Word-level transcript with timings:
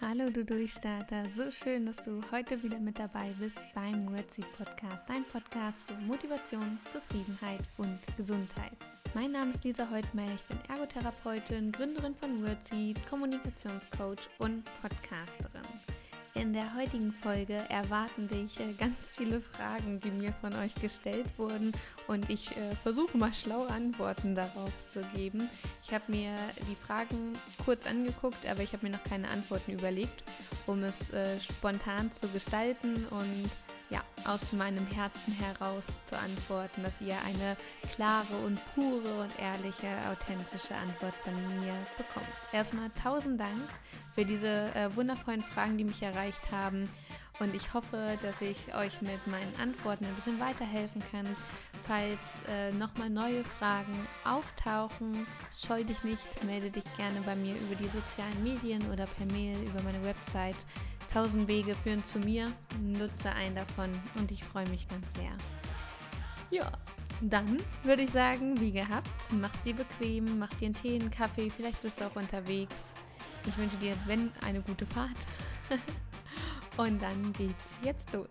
Hallo 0.00 0.30
du 0.30 0.44
Durchstarter, 0.44 1.24
so 1.34 1.50
schön, 1.50 1.84
dass 1.84 1.96
du 1.96 2.22
heute 2.30 2.62
wieder 2.62 2.78
mit 2.78 3.00
dabei 3.00 3.34
bist 3.40 3.58
beim 3.74 4.12
Wordseed 4.12 4.46
Podcast, 4.56 5.02
dein 5.08 5.24
Podcast 5.24 5.76
für 5.88 5.94
Motivation, 6.06 6.78
Zufriedenheit 6.92 7.62
und 7.78 7.98
Gesundheit. 8.16 8.76
Mein 9.12 9.32
Name 9.32 9.50
ist 9.50 9.64
Lisa 9.64 9.90
Heutmeier, 9.90 10.36
ich 10.36 10.44
bin 10.44 10.58
Ergotherapeutin, 10.68 11.72
Gründerin 11.72 12.14
von 12.14 12.46
Wordseed, 12.46 13.04
Kommunikationscoach 13.08 14.28
und 14.38 14.62
Podcasterin. 14.80 15.66
In 16.38 16.52
der 16.52 16.72
heutigen 16.76 17.12
Folge 17.12 17.60
erwarten 17.68 18.28
dich 18.28 18.60
äh, 18.60 18.72
ganz 18.78 18.94
viele 19.16 19.40
Fragen, 19.40 19.98
die 19.98 20.12
mir 20.12 20.32
von 20.32 20.54
euch 20.54 20.72
gestellt 20.76 21.26
wurden 21.36 21.72
und 22.06 22.30
ich 22.30 22.56
äh, 22.56 22.76
versuche 22.76 23.18
mal 23.18 23.34
schlaue 23.34 23.68
Antworten 23.68 24.36
darauf 24.36 24.70
zu 24.92 25.00
geben. 25.16 25.48
Ich 25.84 25.92
habe 25.92 26.04
mir 26.06 26.36
die 26.70 26.76
Fragen 26.76 27.32
kurz 27.64 27.86
angeguckt, 27.86 28.48
aber 28.48 28.62
ich 28.62 28.72
habe 28.72 28.86
mir 28.86 28.92
noch 28.92 29.02
keine 29.02 29.28
Antworten 29.30 29.72
überlegt, 29.72 30.22
um 30.68 30.84
es 30.84 31.10
äh, 31.10 31.40
spontan 31.40 32.12
zu 32.12 32.28
gestalten 32.28 33.04
und 33.10 33.50
ja, 33.90 34.02
aus 34.26 34.52
meinem 34.52 34.86
Herzen 34.88 35.32
heraus 35.34 35.84
zu 36.08 36.18
antworten, 36.18 36.82
dass 36.82 37.00
ihr 37.00 37.16
eine 37.24 37.56
klare 37.94 38.36
und 38.44 38.60
pure 38.74 39.22
und 39.22 39.38
ehrliche, 39.38 39.88
authentische 40.10 40.74
Antwort 40.74 41.14
von 41.24 41.34
mir 41.60 41.74
bekommt. 41.96 42.26
Erstmal 42.52 42.90
tausend 43.02 43.40
Dank 43.40 43.68
für 44.14 44.24
diese 44.24 44.74
äh, 44.74 44.94
wundervollen 44.94 45.42
Fragen, 45.42 45.78
die 45.78 45.84
mich 45.84 46.02
erreicht 46.02 46.50
haben. 46.52 46.88
Und 47.40 47.54
ich 47.54 47.72
hoffe, 47.72 48.18
dass 48.20 48.40
ich 48.40 48.74
euch 48.74 49.00
mit 49.00 49.24
meinen 49.28 49.52
Antworten 49.60 50.04
ein 50.04 50.14
bisschen 50.16 50.40
weiterhelfen 50.40 51.02
kann. 51.12 51.36
Falls 51.86 52.18
äh, 52.48 52.72
nochmal 52.72 53.10
neue 53.10 53.44
Fragen 53.44 53.94
auftauchen, 54.24 55.24
scheu 55.56 55.84
dich 55.84 56.02
nicht, 56.02 56.44
melde 56.44 56.70
dich 56.70 56.84
gerne 56.96 57.20
bei 57.20 57.36
mir 57.36 57.54
über 57.54 57.76
die 57.76 57.88
sozialen 57.88 58.42
Medien 58.42 58.82
oder 58.90 59.06
per 59.06 59.26
Mail 59.26 59.56
über 59.62 59.80
meine 59.82 60.02
Website. 60.04 60.56
Tausend 61.12 61.48
Wege 61.48 61.74
führen 61.74 62.04
zu 62.04 62.18
mir. 62.18 62.52
Nutze 62.80 63.30
einen 63.30 63.56
davon 63.56 63.90
und 64.16 64.30
ich 64.30 64.44
freue 64.44 64.68
mich 64.68 64.88
ganz 64.88 65.12
sehr. 65.14 65.32
Ja, 66.50 66.70
dann 67.20 67.58
würde 67.82 68.02
ich 68.02 68.10
sagen, 68.10 68.60
wie 68.60 68.72
gehabt, 68.72 69.08
mach's 69.32 69.60
dir 69.62 69.74
bequem, 69.74 70.38
mach 70.38 70.52
dir 70.54 70.66
einen 70.66 70.74
Tee, 70.74 70.94
einen 70.94 71.10
Kaffee, 71.10 71.50
vielleicht 71.50 71.82
bist 71.82 72.00
du 72.00 72.06
auch 72.06 72.16
unterwegs. 72.16 72.74
Ich 73.46 73.56
wünsche 73.56 73.76
dir, 73.76 73.96
wenn, 74.06 74.30
eine 74.44 74.60
gute 74.60 74.86
Fahrt. 74.86 75.16
und 76.76 77.02
dann 77.02 77.32
geht's 77.32 77.70
jetzt 77.82 78.12
los. 78.12 78.28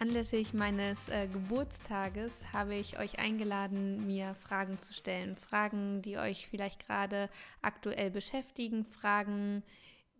Anlässlich 0.00 0.54
meines 0.54 1.10
äh, 1.10 1.26
Geburtstages 1.26 2.54
habe 2.54 2.74
ich 2.74 2.98
euch 2.98 3.18
eingeladen, 3.18 4.06
mir 4.06 4.34
Fragen 4.34 4.78
zu 4.78 4.94
stellen. 4.94 5.36
Fragen, 5.36 6.00
die 6.00 6.16
euch 6.16 6.48
vielleicht 6.48 6.86
gerade 6.86 7.28
aktuell 7.60 8.10
beschäftigen, 8.10 8.86
Fragen, 8.86 9.62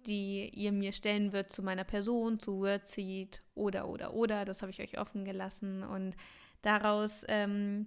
die 0.06 0.50
ihr 0.50 0.72
mir 0.72 0.92
stellen 0.92 1.32
wird 1.32 1.50
zu 1.50 1.62
meiner 1.62 1.84
Person, 1.84 2.38
zu 2.38 2.60
Wordseed 2.60 3.42
oder, 3.54 3.88
oder, 3.88 4.12
oder. 4.12 4.44
Das 4.44 4.60
habe 4.60 4.70
ich 4.70 4.82
euch 4.82 4.98
offen 4.98 5.24
gelassen. 5.24 5.82
Und 5.82 6.14
daraus 6.60 7.24
ähm, 7.28 7.86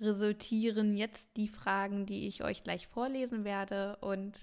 resultieren 0.00 0.94
jetzt 0.94 1.34
die 1.38 1.48
Fragen, 1.48 2.04
die 2.04 2.28
ich 2.28 2.44
euch 2.44 2.62
gleich 2.62 2.88
vorlesen 2.88 3.44
werde. 3.44 3.96
Und 4.02 4.36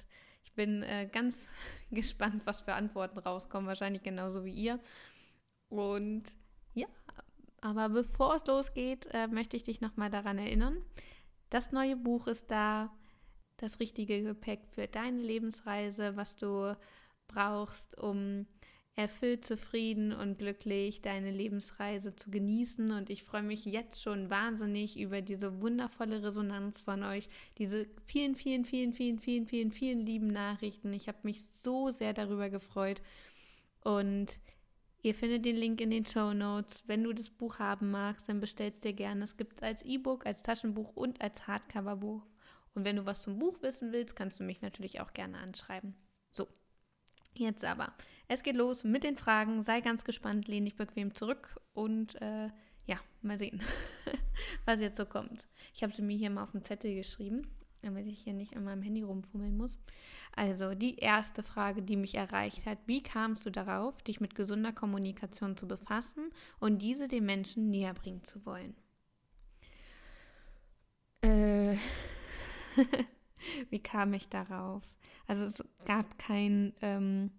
ich 0.43 0.53
bin 0.53 0.81
äh, 0.81 1.07
ganz 1.11 1.49
gespannt, 1.91 2.47
was 2.47 2.61
für 2.61 2.73
Antworten 2.73 3.19
rauskommen. 3.19 3.67
Wahrscheinlich 3.67 4.01
genauso 4.01 4.43
wie 4.43 4.55
ihr. 4.55 4.79
Und 5.69 6.23
aber 7.61 7.89
bevor 7.89 8.35
es 8.35 8.45
losgeht, 8.45 9.07
äh, 9.11 9.27
möchte 9.27 9.57
ich 9.57 9.63
dich 9.63 9.81
nochmal 9.81 10.09
daran 10.09 10.38
erinnern. 10.38 10.77
Das 11.49 11.71
neue 11.71 11.95
Buch 11.95 12.27
ist 12.27 12.52
da, 12.52 12.91
das 13.57 13.79
richtige 13.79 14.23
Gepäck 14.23 14.65
für 14.67 14.88
deine 14.88 15.21
Lebensreise, 15.21 16.15
was 16.15 16.35
du 16.35 16.77
brauchst, 17.27 17.97
um 17.97 18.45
erfüllt, 18.99 19.45
zufrieden 19.45 20.11
und 20.11 20.37
glücklich 20.37 21.02
deine 21.02 21.31
Lebensreise 21.31 22.15
zu 22.15 22.30
genießen. 22.30 22.92
Und 22.92 23.09
ich 23.09 23.23
freue 23.23 23.43
mich 23.43 23.65
jetzt 23.65 24.02
schon 24.02 24.30
wahnsinnig 24.30 24.99
über 24.99 25.21
diese 25.21 25.61
wundervolle 25.61 26.21
Resonanz 26.21 26.81
von 26.81 27.03
euch, 27.03 27.30
diese 27.58 27.87
vielen, 28.05 28.36
vielen, 28.36 28.65
vielen, 28.65 28.93
vielen, 28.93 29.20
vielen, 29.20 29.47
vielen, 29.47 29.71
vielen 29.71 30.05
lieben 30.05 30.27
Nachrichten. 30.27 30.93
Ich 30.93 31.08
habe 31.08 31.20
mich 31.23 31.45
so 31.45 31.91
sehr 31.91 32.14
darüber 32.14 32.49
gefreut. 32.49 33.02
Und 33.83 34.37
Ihr 35.02 35.15
findet 35.15 35.45
den 35.45 35.55
Link 35.55 35.80
in 35.80 35.92
den 35.92 36.05
Show 36.05 36.33
Notes. 36.33 36.83
Wenn 36.86 37.04
du 37.04 37.14
das 37.14 37.30
Buch 37.30 37.60
haben 37.60 37.89
magst, 37.89 38.27
dann 38.27 38.42
bestellst 38.42 38.83
dir 38.83 38.93
gerne. 38.93 39.23
Es 39.23 39.37
gibt 39.37 39.58
es 39.58 39.64
als 39.64 39.83
E-Book, 39.83 40.26
als 40.26 40.43
Taschenbuch 40.43 40.95
und 40.95 41.21
als 41.21 41.48
Hardcover-Buch. 41.48 42.26
Und 42.76 42.86
wenn 42.86 42.98
du 42.98 43.05
was 43.05 43.21
zum 43.21 43.39
Buch 43.39 43.61
wissen 43.61 43.93
willst, 43.93 44.15
kannst 44.15 44.39
du 44.39 44.43
mich 44.43 44.61
natürlich 44.61 44.99
auch 44.99 45.14
gerne 45.14 45.38
anschreiben. 45.38 45.95
So, 46.32 46.48
jetzt 47.33 47.64
aber. 47.64 47.93
Es 48.27 48.43
geht 48.43 48.55
los 48.55 48.83
mit 48.83 49.04
den 49.04 49.17
Fragen. 49.17 49.61
Sei 49.61 49.80
ganz 49.80 50.04
gespannt, 50.04 50.48
lehn 50.48 50.65
dich 50.65 50.76
bequem 50.76 51.15
zurück 51.15 51.59
und 51.73 52.21
äh, 52.21 52.49
ja, 52.86 52.99
mal 53.21 53.38
sehen, 53.38 53.61
was 54.65 54.82
jetzt 54.82 54.98
so 54.98 55.05
kommt. 55.05 55.48
Ich 55.73 55.82
habe 55.82 55.93
sie 55.93 56.02
mir 56.02 56.17
hier 56.17 56.30
mal 56.30 56.43
auf 56.43 56.52
den 56.52 56.64
Zettel 56.64 56.93
geschrieben 56.93 57.48
damit 57.81 58.07
ich 58.07 58.21
hier 58.21 58.33
nicht 58.33 58.55
an 58.55 58.63
meinem 58.63 58.81
Handy 58.81 59.01
rumfummeln 59.01 59.55
muss. 59.57 59.79
Also 60.35 60.75
die 60.75 60.97
erste 60.97 61.43
Frage, 61.43 61.81
die 61.81 61.97
mich 61.97 62.15
erreicht 62.15 62.65
hat, 62.65 62.77
wie 62.85 63.03
kamst 63.03 63.45
du 63.45 63.49
darauf, 63.49 64.01
dich 64.03 64.19
mit 64.19 64.35
gesunder 64.35 64.71
Kommunikation 64.71 65.57
zu 65.57 65.67
befassen 65.67 66.29
und 66.59 66.81
diese 66.81 67.07
den 67.07 67.25
Menschen 67.25 67.69
näher 67.69 67.93
bringen 67.93 68.23
zu 68.23 68.45
wollen? 68.45 68.75
Äh, 71.21 71.77
wie 73.69 73.79
kam 73.79 74.13
ich 74.13 74.29
darauf? 74.29 74.83
Also 75.27 75.43
es 75.43 75.63
gab 75.85 76.17
kein 76.17 76.73
ähm, 76.81 77.31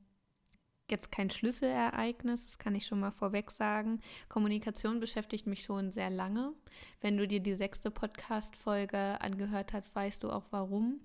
jetzt 0.91 1.13
kein 1.13 1.31
Schlüsselereignis, 1.31 2.47
das 2.47 2.59
kann 2.59 2.75
ich 2.75 2.87
schon 2.87 3.01
mal 3.01 3.11
vorweg 3.11 3.51
sagen. 3.51 4.01
Kommunikation 4.29 5.01
beschäftigt 5.01 5.47
mich 5.47 5.63
schon 5.63 5.91
sehr 5.91 6.11
lange. 6.11 6.53
Wenn 7.01 7.17
du 7.17 7.27
dir 7.27 7.41
die 7.41 7.55
sechste 7.55 7.91
Podcast-Folge 7.91 9.21
angehört 9.21 9.73
hast, 9.73 9.95
weißt 9.95 10.23
du 10.23 10.31
auch 10.31 10.47
warum. 10.51 11.01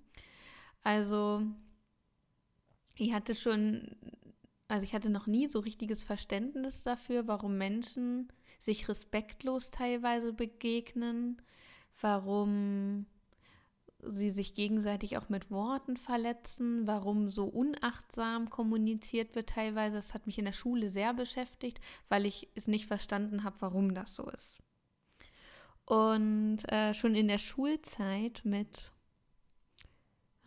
Also, 0.83 1.41
ich 2.95 3.13
hatte 3.13 3.35
schon, 3.35 3.95
also 4.67 4.83
ich 4.83 4.93
hatte 4.93 5.09
noch 5.09 5.27
nie 5.27 5.47
so 5.49 5.59
richtiges 5.59 6.03
Verständnis 6.03 6.83
dafür, 6.83 7.27
warum 7.27 7.57
Menschen 7.57 8.27
sich 8.59 8.87
respektlos 8.87 9.71
teilweise 9.71 10.33
begegnen, 10.33 11.41
warum 12.01 13.05
sie 14.07 14.29
sich 14.29 14.55
gegenseitig 14.55 15.17
auch 15.17 15.29
mit 15.29 15.51
Worten 15.51 15.97
verletzen, 15.97 16.87
warum 16.87 17.29
so 17.29 17.45
unachtsam 17.45 18.49
kommuniziert 18.49 19.35
wird 19.35 19.49
teilweise. 19.49 19.95
Das 19.95 20.13
hat 20.13 20.27
mich 20.27 20.37
in 20.37 20.45
der 20.45 20.53
Schule 20.53 20.89
sehr 20.89 21.13
beschäftigt, 21.13 21.79
weil 22.09 22.25
ich 22.25 22.49
es 22.55 22.67
nicht 22.67 22.85
verstanden 22.85 23.43
habe, 23.43 23.57
warum 23.59 23.93
das 23.93 24.15
so 24.15 24.29
ist. 24.29 24.57
Und 25.85 26.59
äh, 26.71 26.93
schon 26.93 27.15
in 27.15 27.27
der 27.27 27.37
Schulzeit 27.37 28.41
mit, 28.43 28.91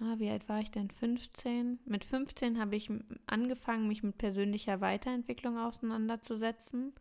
ah, 0.01 0.15
wie 0.19 0.31
alt 0.31 0.49
war 0.49 0.61
ich 0.61 0.71
denn? 0.71 0.91
15? 0.91 1.79
Mit 1.85 2.05
15 2.05 2.59
habe 2.59 2.77
ich 2.77 2.91
angefangen, 3.27 3.87
mich 3.87 4.03
mit 4.03 4.19
persönlicher 4.19 4.81
Weiterentwicklung 4.81 5.59
auseinanderzusetzen 5.59 6.93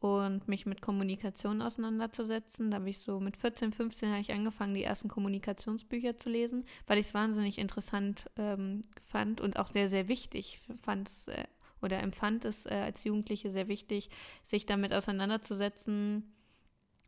und 0.00 0.48
mich 0.48 0.66
mit 0.66 0.80
Kommunikation 0.80 1.62
auseinanderzusetzen. 1.62 2.70
Da 2.70 2.78
habe 2.78 2.90
ich 2.90 2.98
so 2.98 3.20
mit 3.20 3.36
14, 3.36 3.72
15 3.72 4.10
habe 4.10 4.20
ich 4.20 4.32
angefangen, 4.32 4.74
die 4.74 4.82
ersten 4.82 5.08
Kommunikationsbücher 5.08 6.16
zu 6.16 6.30
lesen, 6.30 6.64
weil 6.86 6.98
ich 6.98 7.06
es 7.06 7.14
wahnsinnig 7.14 7.58
interessant 7.58 8.30
ähm, 8.36 8.82
fand 9.06 9.40
und 9.40 9.58
auch 9.58 9.68
sehr, 9.68 9.88
sehr 9.88 10.08
wichtig 10.08 10.60
fand 10.82 11.08
es 11.08 11.28
äh, 11.28 11.44
oder 11.82 12.00
empfand 12.00 12.44
es 12.44 12.66
äh, 12.66 12.74
als 12.74 13.04
Jugendliche 13.04 13.50
sehr 13.50 13.68
wichtig, 13.68 14.10
sich 14.44 14.66
damit 14.66 14.92
auseinanderzusetzen, 14.92 16.34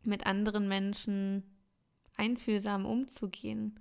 mit 0.03 0.25
anderen 0.25 0.67
Menschen 0.67 1.43
einfühlsam 2.15 2.85
umzugehen 2.85 3.79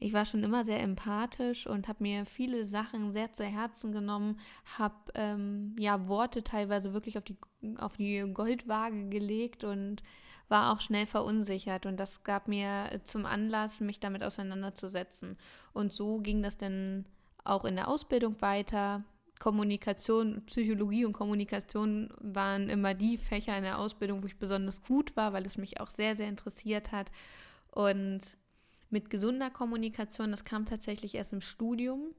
ich 0.00 0.14
war 0.14 0.24
schon 0.24 0.42
immer 0.42 0.64
sehr 0.64 0.80
empathisch 0.80 1.66
und 1.66 1.86
habe 1.86 2.02
mir 2.02 2.24
viele 2.24 2.64
Sachen 2.64 3.12
sehr 3.12 3.32
zu 3.32 3.44
Herzen 3.44 3.92
genommen, 3.92 4.40
habe 4.78 4.94
ähm, 5.14 5.76
ja 5.78 6.08
Worte 6.08 6.42
teilweise 6.42 6.94
wirklich 6.94 7.18
auf 7.18 7.24
die, 7.24 7.36
auf 7.76 7.98
die 7.98 8.24
Goldwaage 8.32 9.10
gelegt 9.10 9.62
und 9.62 10.02
war 10.48 10.72
auch 10.72 10.80
schnell 10.80 11.06
verunsichert 11.06 11.84
und 11.84 11.98
das 11.98 12.24
gab 12.24 12.48
mir 12.48 13.00
zum 13.04 13.26
Anlass, 13.26 13.80
mich 13.80 14.00
damit 14.00 14.24
auseinanderzusetzen. 14.24 15.36
Und 15.74 15.92
so 15.92 16.18
ging 16.18 16.42
das 16.42 16.56
dann 16.56 17.04
auch 17.44 17.64
in 17.66 17.76
der 17.76 17.86
Ausbildung 17.86 18.40
weiter. 18.40 19.04
Kommunikation, 19.38 20.42
Psychologie 20.46 21.04
und 21.04 21.12
Kommunikation 21.12 22.12
waren 22.18 22.68
immer 22.68 22.94
die 22.94 23.16
Fächer 23.16 23.56
in 23.56 23.64
der 23.64 23.78
Ausbildung, 23.78 24.22
wo 24.22 24.26
ich 24.26 24.38
besonders 24.38 24.82
gut 24.82 25.14
war, 25.16 25.32
weil 25.32 25.46
es 25.46 25.56
mich 25.56 25.80
auch 25.80 25.90
sehr, 25.90 26.16
sehr 26.16 26.28
interessiert 26.28 26.90
hat. 26.90 27.10
Und 27.70 28.36
mit 28.90 29.10
gesunder 29.10 29.50
Kommunikation, 29.50 30.30
das 30.30 30.44
kam 30.44 30.66
tatsächlich 30.66 31.14
erst 31.14 31.32
im 31.32 31.40
Studium, 31.40 32.14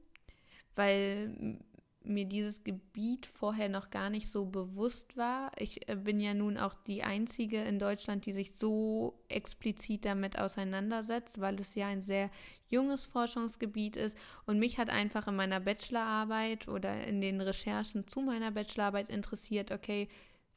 weil 0.74 1.58
mir 2.04 2.24
dieses 2.24 2.64
Gebiet 2.64 3.26
vorher 3.26 3.68
noch 3.68 3.90
gar 3.90 4.10
nicht 4.10 4.28
so 4.28 4.46
bewusst 4.46 5.16
war. 5.16 5.52
Ich 5.56 5.88
äh, 5.88 5.96
bin 5.96 6.20
ja 6.20 6.34
nun 6.34 6.56
auch 6.58 6.74
die 6.86 7.02
Einzige 7.02 7.62
in 7.62 7.78
Deutschland, 7.78 8.26
die 8.26 8.32
sich 8.32 8.52
so 8.56 9.22
explizit 9.28 10.04
damit 10.04 10.38
auseinandersetzt, 10.38 11.40
weil 11.40 11.58
es 11.60 11.74
ja 11.74 11.86
ein 11.86 12.02
sehr 12.02 12.30
junges 12.68 13.04
Forschungsgebiet 13.04 13.96
ist. 13.96 14.16
Und 14.46 14.58
mich 14.58 14.78
hat 14.78 14.90
einfach 14.90 15.28
in 15.28 15.36
meiner 15.36 15.60
Bachelorarbeit 15.60 16.68
oder 16.68 17.06
in 17.06 17.20
den 17.20 17.40
Recherchen 17.40 18.08
zu 18.08 18.20
meiner 18.20 18.50
Bachelorarbeit 18.50 19.08
interessiert, 19.08 19.70
okay, 19.70 20.08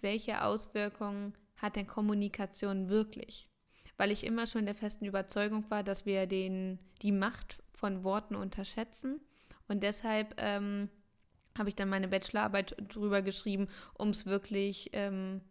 welche 0.02 0.44
Auswirkungen 0.44 1.34
hat 1.58 1.76
denn 1.76 1.88
Kommunikation 1.88 2.90
wirklich? 2.90 3.50
Weil 3.98 4.12
ich 4.12 4.26
immer 4.26 4.48
schon 4.48 4.66
der 4.66 4.76
festen 4.76 5.06
Überzeugung 5.06 5.70
war, 5.70 5.84
dass 5.84 6.06
wir 6.06 6.28
den, 6.28 6.80
die 7.02 7.12
Macht 7.12 7.64
von 7.74 8.04
Worten 8.04 8.36
unterschätzen. 8.36 9.22
Und 9.68 9.84
deshalb 9.84 10.36
ähm, 10.38 10.90
habe 11.58 11.70
ich 11.70 11.76
dann 11.76 11.90
meine 11.90 12.08
Bachelorarbeit 12.08 12.76
drüber 12.94 13.22
geschrieben, 13.22 13.68
um 13.94 14.10
es 14.10 14.26
wirklich 14.26 14.90
ähm, 14.94 15.42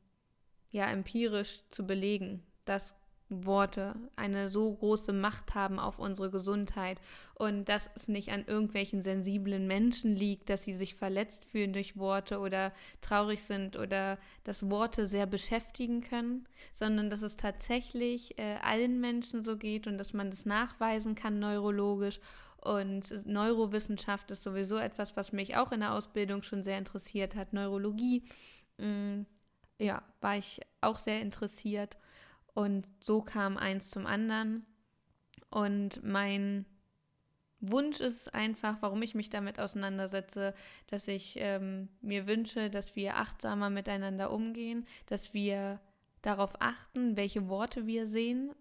ja, 0.70 0.90
empirisch 0.90 1.68
zu 1.70 1.86
belegen, 1.86 2.42
dass 2.64 2.94
Worte 3.42 3.94
eine 4.16 4.50
so 4.50 4.74
große 4.74 5.12
Macht 5.12 5.54
haben 5.54 5.78
auf 5.78 5.98
unsere 5.98 6.30
Gesundheit 6.30 7.00
und 7.34 7.68
dass 7.68 7.90
es 7.96 8.08
nicht 8.08 8.30
an 8.30 8.44
irgendwelchen 8.46 9.02
sensiblen 9.02 9.66
Menschen 9.66 10.14
liegt, 10.14 10.50
dass 10.50 10.64
sie 10.64 10.74
sich 10.74 10.94
verletzt 10.94 11.44
fühlen 11.44 11.72
durch 11.72 11.96
Worte 11.96 12.38
oder 12.38 12.72
traurig 13.00 13.42
sind 13.42 13.76
oder 13.76 14.18
dass 14.44 14.70
Worte 14.70 15.06
sehr 15.06 15.26
beschäftigen 15.26 16.00
können, 16.00 16.46
sondern 16.70 17.10
dass 17.10 17.22
es 17.22 17.36
tatsächlich 17.36 18.38
äh, 18.38 18.56
allen 18.62 19.00
Menschen 19.00 19.42
so 19.42 19.56
geht 19.56 19.86
und 19.86 19.98
dass 19.98 20.12
man 20.12 20.30
das 20.30 20.46
nachweisen 20.46 21.14
kann 21.14 21.40
neurologisch 21.40 22.20
und 22.64 23.26
Neurowissenschaft 23.26 24.30
ist 24.30 24.42
sowieso 24.42 24.78
etwas, 24.78 25.16
was 25.16 25.32
mich 25.32 25.56
auch 25.56 25.70
in 25.70 25.80
der 25.80 25.92
Ausbildung 25.92 26.42
schon 26.42 26.62
sehr 26.62 26.78
interessiert 26.78 27.34
hat. 27.34 27.52
Neurologie, 27.52 28.24
mh, 28.78 28.86
mm, 28.86 29.26
ja, 29.78 30.02
war 30.20 30.38
ich 30.38 30.60
auch 30.80 30.98
sehr 30.98 31.20
interessiert. 31.20 31.98
Und 32.54 32.86
so 33.00 33.22
kam 33.22 33.56
eins 33.56 33.90
zum 33.90 34.06
anderen. 34.06 34.64
Und 35.50 36.02
mein 36.02 36.66
Wunsch 37.60 38.00
ist 38.00 38.32
einfach, 38.34 38.76
warum 38.80 39.02
ich 39.02 39.14
mich 39.14 39.30
damit 39.30 39.58
auseinandersetze, 39.58 40.54
dass 40.86 41.08
ich 41.08 41.34
ähm, 41.38 41.88
mir 42.00 42.26
wünsche, 42.26 42.70
dass 42.70 42.96
wir 42.96 43.16
achtsamer 43.16 43.70
miteinander 43.70 44.30
umgehen, 44.30 44.86
dass 45.06 45.34
wir 45.34 45.80
darauf 46.22 46.60
achten, 46.60 47.16
welche 47.16 47.48
Worte 47.48 47.86
wir 47.86 48.06
sehen 48.06 48.54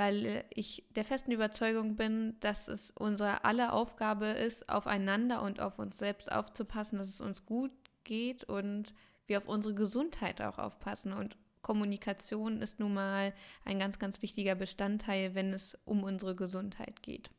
weil 0.00 0.24
äh, 0.24 0.44
ich 0.54 0.86
der 0.96 1.04
festen 1.04 1.30
Überzeugung 1.30 1.94
bin, 1.94 2.36
dass 2.40 2.68
es 2.68 2.90
unsere 2.92 3.44
aller 3.44 3.74
Aufgabe 3.74 4.26
ist, 4.26 4.68
aufeinander 4.68 5.42
und 5.42 5.60
auf 5.60 5.78
uns 5.78 5.98
selbst 5.98 6.32
aufzupassen, 6.32 6.98
dass 6.98 7.08
es 7.08 7.20
uns 7.20 7.44
gut 7.44 7.70
geht 8.04 8.44
und 8.44 8.94
wir 9.26 9.36
auf 9.36 9.46
unsere 9.46 9.74
Gesundheit 9.74 10.40
auch 10.40 10.58
aufpassen. 10.58 11.12
Und 11.12 11.36
Kommunikation 11.70 12.62
ist 12.62 12.80
nun 12.80 12.94
mal 12.94 13.32
ein 13.64 13.78
ganz, 13.78 14.00
ganz 14.00 14.20
wichtiger 14.22 14.56
Bestandteil, 14.56 15.36
wenn 15.36 15.52
es 15.52 15.78
um 15.84 16.02
unsere 16.02 16.34
Gesundheit 16.34 17.00
geht. 17.00 17.30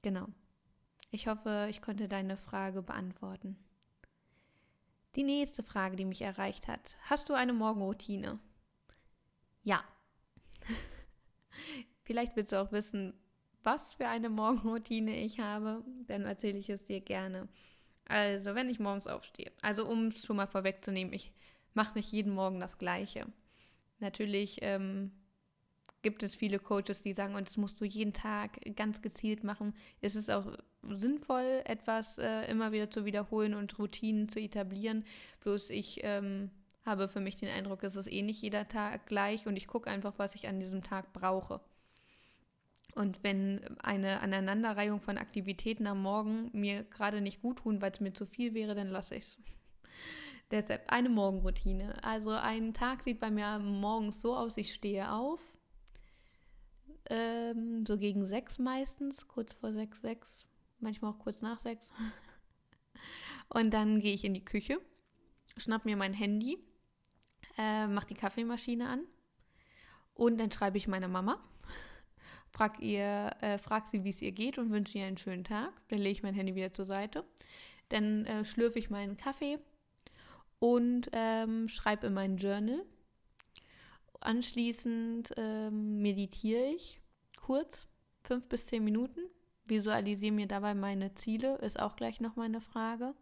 Genau. 0.00 0.28
Ich 1.10 1.26
hoffe, 1.26 1.66
ich 1.68 1.82
konnte 1.82 2.06
deine 2.06 2.36
Frage 2.36 2.82
beantworten. 2.82 3.58
Die 5.16 5.24
nächste 5.24 5.64
Frage, 5.64 5.96
die 5.96 6.04
mich 6.04 6.22
erreicht 6.22 6.68
hat. 6.68 6.94
Hast 7.02 7.28
du 7.28 7.34
eine 7.34 7.52
Morgenroutine? 7.52 8.38
Ja. 9.64 9.82
Vielleicht 12.04 12.36
willst 12.36 12.52
du 12.52 12.62
auch 12.62 12.70
wissen, 12.70 13.12
was 13.64 13.94
für 13.94 14.06
eine 14.06 14.28
Morgenroutine 14.28 15.18
ich 15.18 15.40
habe, 15.40 15.82
dann 16.06 16.26
erzähle 16.26 16.58
ich 16.58 16.70
es 16.70 16.84
dir 16.84 17.00
gerne. 17.00 17.48
Also, 18.04 18.54
wenn 18.54 18.70
ich 18.70 18.78
morgens 18.78 19.08
aufstehe, 19.08 19.50
also 19.62 19.84
um 19.84 20.06
es 20.06 20.24
schon 20.24 20.36
mal 20.36 20.46
vorwegzunehmen, 20.46 21.12
ich 21.12 21.32
mache 21.72 21.98
nicht 21.98 22.12
jeden 22.12 22.34
Morgen 22.34 22.60
das 22.60 22.78
Gleiche. 22.78 23.26
Natürlich 23.98 24.58
ähm, 24.62 25.12
gibt 26.02 26.22
es 26.22 26.34
viele 26.34 26.58
Coaches, 26.58 27.02
die 27.02 27.12
sagen, 27.12 27.34
und 27.34 27.48
das 27.48 27.56
musst 27.56 27.80
du 27.80 27.84
jeden 27.84 28.12
Tag 28.12 28.60
ganz 28.76 29.02
gezielt 29.02 29.42
machen. 29.42 29.74
Es 30.00 30.14
ist 30.14 30.30
auch 30.30 30.46
sinnvoll, 30.82 31.62
etwas 31.64 32.18
äh, 32.18 32.48
immer 32.50 32.72
wieder 32.72 32.90
zu 32.90 33.04
wiederholen 33.04 33.54
und 33.54 33.78
Routinen 33.78 34.28
zu 34.28 34.38
etablieren. 34.38 35.04
Bloß 35.40 35.70
ich 35.70 36.00
ähm, 36.02 36.50
habe 36.84 37.08
für 37.08 37.20
mich 37.20 37.36
den 37.36 37.48
Eindruck, 37.48 37.82
es 37.82 37.96
ist 37.96 38.12
eh 38.12 38.22
nicht 38.22 38.42
jeder 38.42 38.68
Tag 38.68 39.06
gleich 39.06 39.46
und 39.46 39.56
ich 39.56 39.66
gucke 39.66 39.90
einfach, 39.90 40.14
was 40.18 40.34
ich 40.34 40.46
an 40.46 40.60
diesem 40.60 40.82
Tag 40.82 41.12
brauche. 41.12 41.60
Und 42.94 43.24
wenn 43.24 43.60
eine 43.80 44.20
Aneinanderreihung 44.20 45.00
von 45.00 45.18
Aktivitäten 45.18 45.86
am 45.86 46.02
Morgen 46.02 46.50
mir 46.52 46.84
gerade 46.84 47.20
nicht 47.20 47.42
gut 47.42 47.58
tun, 47.58 47.80
weil 47.80 47.90
es 47.90 48.00
mir 48.00 48.12
zu 48.12 48.26
viel 48.26 48.54
wäre, 48.54 48.74
dann 48.74 48.88
lasse 48.88 49.16
ich 49.16 49.24
es. 49.24 49.38
Deshalb 50.50 50.90
eine 50.92 51.08
Morgenroutine. 51.08 51.94
Also 52.02 52.30
ein 52.30 52.74
Tag 52.74 53.02
sieht 53.02 53.20
bei 53.20 53.30
mir 53.30 53.58
morgens 53.58 54.20
so 54.20 54.36
aus, 54.36 54.56
ich 54.56 54.72
stehe 54.72 55.10
auf, 55.10 55.40
ähm, 57.10 57.84
so 57.86 57.98
gegen 57.98 58.24
sechs 58.24 58.58
meistens, 58.58 59.26
kurz 59.26 59.52
vor 59.52 59.72
sechs, 59.72 60.00
sechs, 60.00 60.38
manchmal 60.80 61.12
auch 61.12 61.18
kurz 61.18 61.42
nach 61.42 61.60
sechs. 61.60 61.90
Und 63.48 63.72
dann 63.72 64.00
gehe 64.00 64.14
ich 64.14 64.24
in 64.24 64.34
die 64.34 64.44
Küche, 64.44 64.78
schnapp 65.56 65.84
mir 65.84 65.96
mein 65.96 66.14
Handy, 66.14 66.58
äh, 67.58 67.86
mache 67.86 68.08
die 68.08 68.14
Kaffeemaschine 68.14 68.88
an 68.88 69.04
und 70.14 70.38
dann 70.38 70.50
schreibe 70.50 70.76
ich 70.78 70.88
meiner 70.88 71.08
Mama 71.08 71.38
frag, 72.54 72.80
ihr, 72.80 73.32
äh, 73.40 73.58
frag 73.58 73.86
sie, 73.86 74.04
wie 74.04 74.10
es 74.10 74.22
ihr 74.22 74.32
geht 74.32 74.58
und 74.58 74.70
wünsche 74.70 74.98
ihr 74.98 75.06
einen 75.06 75.18
schönen 75.18 75.44
Tag. 75.44 75.72
Dann 75.88 75.98
lege 75.98 76.12
ich 76.12 76.22
mein 76.22 76.34
Handy 76.34 76.54
wieder 76.54 76.72
zur 76.72 76.84
Seite. 76.84 77.24
Dann 77.88 78.24
äh, 78.26 78.44
schlürfe 78.44 78.78
ich 78.78 78.90
meinen 78.90 79.16
Kaffee 79.16 79.58
und 80.58 81.10
ähm, 81.12 81.68
schreibe 81.68 82.08
in 82.08 82.14
mein 82.14 82.36
Journal. 82.36 82.84
Anschließend 84.20 85.32
ähm, 85.36 86.00
meditiere 86.00 86.66
ich 86.74 87.00
kurz, 87.36 87.86
fünf 88.22 88.48
bis 88.48 88.66
zehn 88.66 88.82
Minuten. 88.82 89.20
Visualisiere 89.66 90.32
mir 90.32 90.46
dabei 90.46 90.74
meine 90.74 91.14
Ziele, 91.14 91.56
ist 91.58 91.78
auch 91.78 91.96
gleich 91.96 92.20
noch 92.20 92.36
meine 92.36 92.60
Frage. 92.60 93.14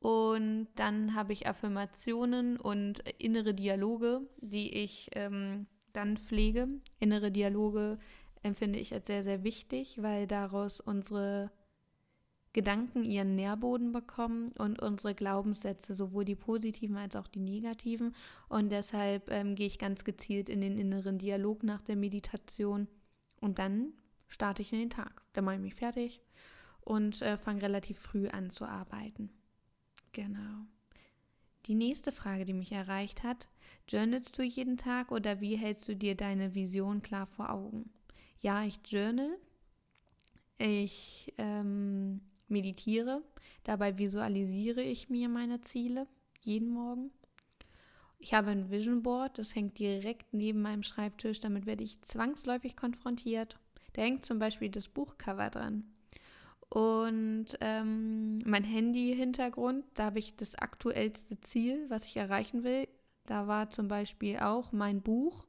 Und 0.00 0.68
dann 0.76 1.14
habe 1.14 1.32
ich 1.32 1.46
Affirmationen 1.46 2.58
und 2.58 3.00
innere 3.18 3.54
Dialoge, 3.54 4.20
die 4.36 4.72
ich 4.72 5.10
ähm, 5.14 5.66
dann 5.92 6.16
pflege. 6.16 6.68
Innere 7.00 7.32
Dialoge 7.32 7.98
empfinde 8.42 8.78
ich 8.78 8.94
als 8.94 9.06
sehr, 9.06 9.22
sehr 9.22 9.42
wichtig, 9.42 10.00
weil 10.00 10.26
daraus 10.26 10.80
unsere 10.80 11.50
Gedanken 12.52 13.04
ihren 13.04 13.34
Nährboden 13.34 13.92
bekommen 13.92 14.52
und 14.58 14.80
unsere 14.80 15.14
Glaubenssätze, 15.14 15.94
sowohl 15.94 16.24
die 16.24 16.34
positiven 16.34 16.96
als 16.96 17.14
auch 17.14 17.26
die 17.26 17.40
negativen. 17.40 18.14
Und 18.48 18.70
deshalb 18.70 19.30
ähm, 19.30 19.54
gehe 19.54 19.66
ich 19.66 19.78
ganz 19.78 20.04
gezielt 20.04 20.48
in 20.48 20.60
den 20.60 20.78
inneren 20.78 21.18
Dialog 21.18 21.62
nach 21.62 21.82
der 21.82 21.96
Meditation 21.96 22.88
und 23.40 23.58
dann 23.58 23.92
starte 24.28 24.62
ich 24.62 24.72
in 24.72 24.80
den 24.80 24.90
Tag. 24.90 25.22
Dann 25.32 25.44
mache 25.44 25.56
ich 25.56 25.60
mich 25.60 25.74
fertig 25.74 26.22
und 26.80 27.20
äh, 27.22 27.36
fange 27.36 27.62
relativ 27.62 27.98
früh 27.98 28.28
an 28.28 28.50
zu 28.50 28.64
arbeiten. 28.64 29.30
Genau. 30.12 30.66
Die 31.66 31.74
nächste 31.74 32.12
Frage, 32.12 32.46
die 32.46 32.54
mich 32.54 32.72
erreicht 32.72 33.22
hat, 33.22 33.46
journalst 33.86 34.38
du 34.38 34.42
jeden 34.42 34.78
Tag 34.78 35.12
oder 35.12 35.40
wie 35.40 35.56
hältst 35.56 35.88
du 35.88 35.94
dir 35.94 36.14
deine 36.14 36.54
Vision 36.54 37.02
klar 37.02 37.26
vor 37.26 37.50
Augen? 37.50 37.90
Ja, 38.40 38.64
ich 38.64 38.80
journal. 38.86 39.36
Ich 40.56 41.32
ähm, 41.38 42.20
meditiere. 42.50 43.22
Dabei 43.64 43.98
visualisiere 43.98 44.82
ich 44.82 45.08
mir 45.08 45.28
meine 45.28 45.60
Ziele 45.60 46.06
jeden 46.40 46.70
Morgen. 46.70 47.10
Ich 48.18 48.34
habe 48.34 48.50
ein 48.50 48.70
Vision 48.70 49.02
Board, 49.02 49.38
das 49.38 49.54
hängt 49.54 49.78
direkt 49.78 50.32
neben 50.32 50.60
meinem 50.60 50.82
Schreibtisch. 50.82 51.40
Damit 51.40 51.66
werde 51.66 51.84
ich 51.84 52.00
zwangsläufig 52.02 52.76
konfrontiert. 52.76 53.58
Da 53.92 54.02
hängt 54.02 54.24
zum 54.24 54.38
Beispiel 54.38 54.70
das 54.70 54.88
Buchcover 54.88 55.50
dran. 55.50 55.84
Und 56.68 57.46
ähm, 57.60 58.38
mein 58.44 58.64
Handy-Hintergrund, 58.64 59.84
da 59.94 60.06
habe 60.06 60.18
ich 60.18 60.36
das 60.36 60.54
aktuellste 60.54 61.40
Ziel, 61.40 61.86
was 61.88 62.06
ich 62.06 62.16
erreichen 62.16 62.64
will. 62.64 62.88
Da 63.26 63.46
war 63.46 63.70
zum 63.70 63.88
Beispiel 63.88 64.38
auch 64.38 64.72
mein 64.72 65.00
Buch 65.00 65.48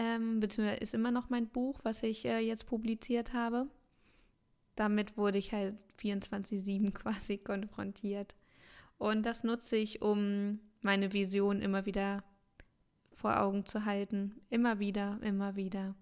ähm, 0.00 0.40
beziehungsweise 0.40 0.80
ist 0.80 0.94
immer 0.94 1.10
noch 1.10 1.28
mein 1.28 1.48
Buch, 1.48 1.80
was 1.82 2.02
ich 2.02 2.24
äh, 2.24 2.38
jetzt 2.38 2.64
publiziert 2.64 3.34
habe. 3.34 3.66
Damit 4.80 5.18
wurde 5.18 5.36
ich 5.36 5.52
halt 5.52 5.76
24-7 6.00 6.90
quasi 6.94 7.36
konfrontiert. 7.36 8.34
Und 8.96 9.26
das 9.26 9.44
nutze 9.44 9.76
ich, 9.76 10.00
um 10.00 10.58
meine 10.80 11.12
Vision 11.12 11.60
immer 11.60 11.84
wieder 11.84 12.24
vor 13.12 13.38
Augen 13.42 13.66
zu 13.66 13.84
halten. 13.84 14.40
Immer 14.48 14.78
wieder, 14.78 15.18
immer 15.20 15.54
wieder. 15.54 15.94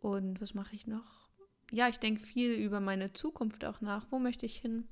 Und 0.00 0.40
was 0.40 0.54
mache 0.54 0.74
ich 0.74 0.86
noch? 0.86 1.28
Ja, 1.70 1.86
ich 1.90 1.98
denke 1.98 2.22
viel 2.22 2.52
über 2.52 2.80
meine 2.80 3.12
Zukunft 3.12 3.62
auch 3.66 3.82
nach. 3.82 4.06
Wo 4.10 4.18
möchte 4.18 4.46
ich 4.46 4.56
hin? 4.56 4.88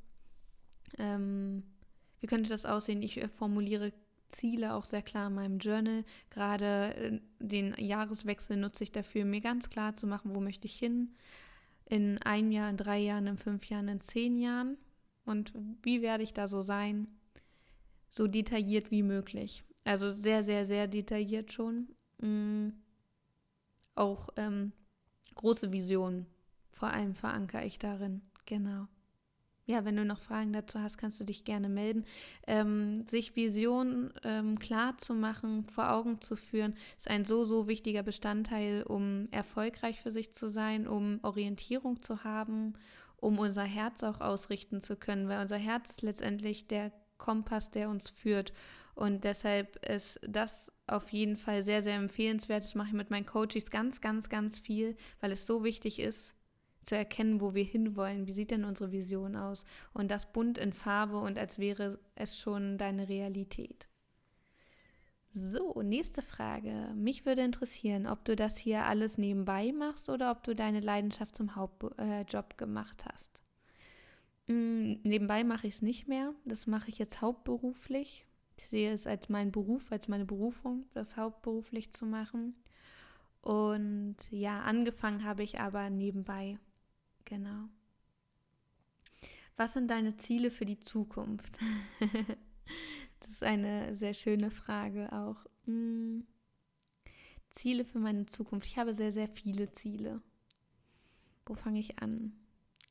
Ähm, 0.99 1.63
wie 2.21 2.27
könnte 2.27 2.51
das 2.51 2.67
aussehen? 2.67 3.01
Ich 3.01 3.17
äh, 3.17 3.29
formuliere 3.29 3.95
Ziele 4.29 4.75
auch 4.75 4.85
sehr 4.85 5.01
klar 5.01 5.29
in 5.29 5.35
meinem 5.37 5.59
Journal. 5.59 6.05
Gerade 6.29 6.95
äh, 6.97 7.21
den 7.39 7.75
Jahreswechsel 7.79 8.59
nutze 8.59 8.85
ich 8.85 8.93
dafür, 8.93 9.25
mir 9.25 9.41
ganz 9.41 9.71
klar 9.71 9.97
zu 9.97 10.07
machen, 10.07 10.35
wo 10.35 10.41
möchte 10.41 10.67
ich 10.67 10.79
hin. 10.79 11.15
In 11.91 12.19
einem 12.23 12.51
Jahr, 12.53 12.71
in 12.71 12.77
drei 12.77 12.99
Jahren, 12.99 13.27
in 13.27 13.37
fünf 13.37 13.67
Jahren, 13.67 13.89
in 13.89 14.01
zehn 14.01 14.39
Jahren. 14.39 14.79
Und 15.27 15.53
wie 15.83 16.01
werde 16.01 16.23
ich 16.23 16.33
da 16.33 16.49
so 16.49 16.63
sein? 16.63 17.09
So 18.09 18.27
detailliert 18.27 18.91
wie 18.91 19.03
möglich. 19.03 19.65
Also 19.85 20.11
sehr, 20.11 20.43
sehr, 20.43 20.65
sehr 20.65 20.89
detailliert 20.89 21.53
schon. 21.53 21.89
Mhm. 22.19 22.75
Auch 23.95 24.31
ähm, 24.37 24.73
große 25.35 25.73
Visionen, 25.73 26.27
vor 26.73 26.89
allem 26.89 27.15
verankere 27.15 27.65
ich 27.65 27.79
darin. 27.79 28.23
Genau 28.47 28.87
ja, 29.67 29.85
wenn 29.85 29.97
du 29.97 30.05
noch 30.05 30.21
Fragen 30.21 30.53
dazu 30.53 30.81
hast, 30.81 30.99
kannst 30.99 31.21
du 31.21 31.25
dich 31.25 31.45
gerne 31.45 31.69
melden. 31.69 32.05
Ähm, 32.47 33.07
sich 33.07 33.37
Visionen 33.37 34.13
ähm, 34.25 34.59
klar 34.59 34.99
zu 34.99 35.15
machen, 35.15 35.65
vor 35.69 35.93
Augen 35.93 36.21
zu 36.21 36.37
führen, 36.37 36.75
ist 36.99 37.09
ein 37.09 37.25
so, 37.25 37.45
so 37.45 37.69
wichtiger 37.69 38.03
Bestandteil, 38.03 38.83
um 38.83 39.29
erfolgreich 39.31 40.01
für 40.01 40.11
sich 40.11 40.33
zu 40.35 40.49
sein, 40.51 40.89
um 40.89 41.21
Orientierung 41.23 42.03
zu 42.03 42.25
haben, 42.25 42.75
um 43.17 43.39
unser 43.39 43.65
Herz 43.65 44.03
auch 44.03 44.21
ausrichten 44.21 44.81
zu 44.81 44.97
können, 44.97 45.29
weil 45.29 45.41
unser 45.41 45.59
Herz 45.59 45.91
ist 45.91 46.03
letztendlich 46.03 46.67
der 46.67 46.93
Kompass, 47.19 47.71
der 47.71 47.91
uns 47.91 48.11
führt. 48.11 48.53
Und 48.95 49.25
deshalb 49.25 49.77
ist 49.87 50.19
das 50.27 50.71
auf 50.87 51.11
jeden 51.13 51.37
Fall 51.37 51.63
sehr, 51.63 51.83
sehr 51.83 51.97
empfehlenswert. 51.97 52.65
Das 52.65 52.75
mache 52.75 52.89
ich 52.89 52.95
mit 52.95 53.11
meinen 53.11 53.27
Coaches 53.27 53.71
ganz, 53.71 54.01
ganz, 54.01 54.29
ganz 54.29 54.59
viel, 54.59 54.97
weil 55.21 55.33
es 55.33 55.47
so 55.47 55.63
wichtig 55.63 56.01
ist, 56.01 56.35
zu 56.91 56.97
erkennen, 56.97 57.41
wo 57.41 57.55
wir 57.55 57.63
hinwollen. 57.63 58.27
Wie 58.27 58.33
sieht 58.33 58.51
denn 58.51 58.65
unsere 58.65 58.91
Vision 58.91 59.37
aus? 59.37 59.65
Und 59.93 60.11
das 60.11 60.33
bunt 60.33 60.59
in 60.59 60.73
Farbe 60.73 61.19
und 61.19 61.39
als 61.39 61.61
wäre 61.61 62.01
es 62.17 62.37
schon 62.37 62.79
deine 62.79 63.09
Realität. 63.09 63.87
So, 65.33 65.81
nächste 65.83 66.21
Frage. 66.21 66.93
Mich 66.97 67.25
würde 67.25 67.43
interessieren, 67.43 68.09
ob 68.09 68.25
du 68.25 68.35
das 68.35 68.59
hier 68.59 68.87
alles 68.87 69.19
nebenbei 69.19 69.71
machst 69.71 70.11
oder 70.11 70.33
ob 70.33 70.43
du 70.43 70.57
deine 70.57 70.81
Leidenschaft 70.81 71.37
zum 71.37 71.55
Hauptjob 71.55 72.53
äh, 72.53 72.57
gemacht 72.57 73.05
hast. 73.09 73.45
Hm, 74.49 74.99
nebenbei 75.05 75.45
mache 75.45 75.69
ich 75.69 75.75
es 75.75 75.83
nicht 75.83 76.09
mehr. 76.09 76.35
Das 76.45 76.67
mache 76.67 76.89
ich 76.89 76.99
jetzt 76.99 77.21
hauptberuflich. 77.21 78.27
Ich 78.57 78.67
sehe 78.67 78.93
es 78.93 79.07
als 79.07 79.29
meinen 79.29 79.53
Beruf, 79.53 79.93
als 79.93 80.09
meine 80.09 80.25
Berufung, 80.25 80.87
das 80.93 81.17
hauptberuflich 81.17 81.93
zu 81.93 82.05
machen. 82.05 82.57
Und 83.43 84.17
ja, 84.31 84.63
angefangen 84.63 85.23
habe 85.23 85.45
ich 85.45 85.61
aber 85.61 85.89
nebenbei 85.89 86.59
Genau. 87.31 87.69
Was 89.57 89.75
sind 89.75 89.89
deine 89.89 90.17
Ziele 90.17 90.51
für 90.51 90.65
die 90.65 90.81
Zukunft? 90.81 91.59
das 93.21 93.31
ist 93.31 93.45
eine 93.45 93.95
sehr 93.95 94.15
schöne 94.15 94.51
Frage 94.51 95.13
auch. 95.13 95.37
Hm. 95.65 96.27
Ziele 97.51 97.85
für 97.85 98.01
meine 98.01 98.27
Zukunft. 98.27 98.67
Ich 98.67 98.79
habe 98.79 98.93
sehr, 98.93 99.13
sehr 99.13 99.29
viele 99.29 99.71
Ziele. 99.71 100.21
Wo 101.47 101.55
fange 101.55 101.79
ich 101.79 102.01
an? 102.01 102.33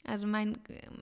Also 0.06 0.26
mein, 0.26 0.58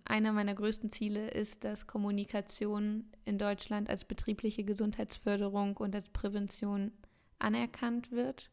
einer 0.05 0.33
meiner 0.33 0.55
größten 0.55 0.91
Ziele 0.91 1.29
ist, 1.29 1.63
dass 1.63 1.85
Kommunikation 1.85 3.05
in 3.25 3.37
Deutschland 3.37 3.87
als 3.87 4.03
betriebliche 4.05 4.63
Gesundheitsförderung 4.63 5.77
und 5.77 5.93
als 5.93 6.09
Prävention 6.09 6.91
anerkannt 7.37 8.11
wird 8.11 8.49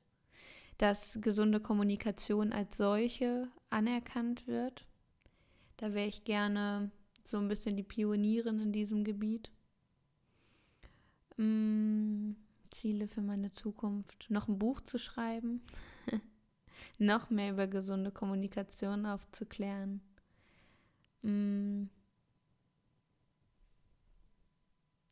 dass 0.79 1.19
gesunde 1.21 1.61
Kommunikation 1.61 2.53
als 2.53 2.77
solche 2.77 3.49
anerkannt 3.71 4.47
wird. 4.47 4.87
Da 5.77 5.95
wäre 5.95 6.09
ich 6.09 6.25
gerne 6.25 6.91
so 7.25 7.39
ein 7.39 7.49
bisschen 7.49 7.77
die 7.77 7.83
Pionierin 7.83 8.61
in 8.61 8.73
diesem 8.73 9.05
Gebiet. 9.05 9.51
Hm, 11.37 12.37
Ziele 12.71 13.09
für 13.09 13.23
meine 13.23 13.53
Zukunft. 13.53 14.27
Noch 14.31 14.49
ein 14.49 14.59
Buch 14.59 14.81
zu 14.81 14.99
schreiben. 14.99 15.63
noch 16.99 17.31
mehr 17.31 17.53
über 17.53 17.67
gesunde 17.67 18.11
Kommunikation 18.11 19.07
aufzuklären. 19.07 20.01
Hm, 21.23 21.89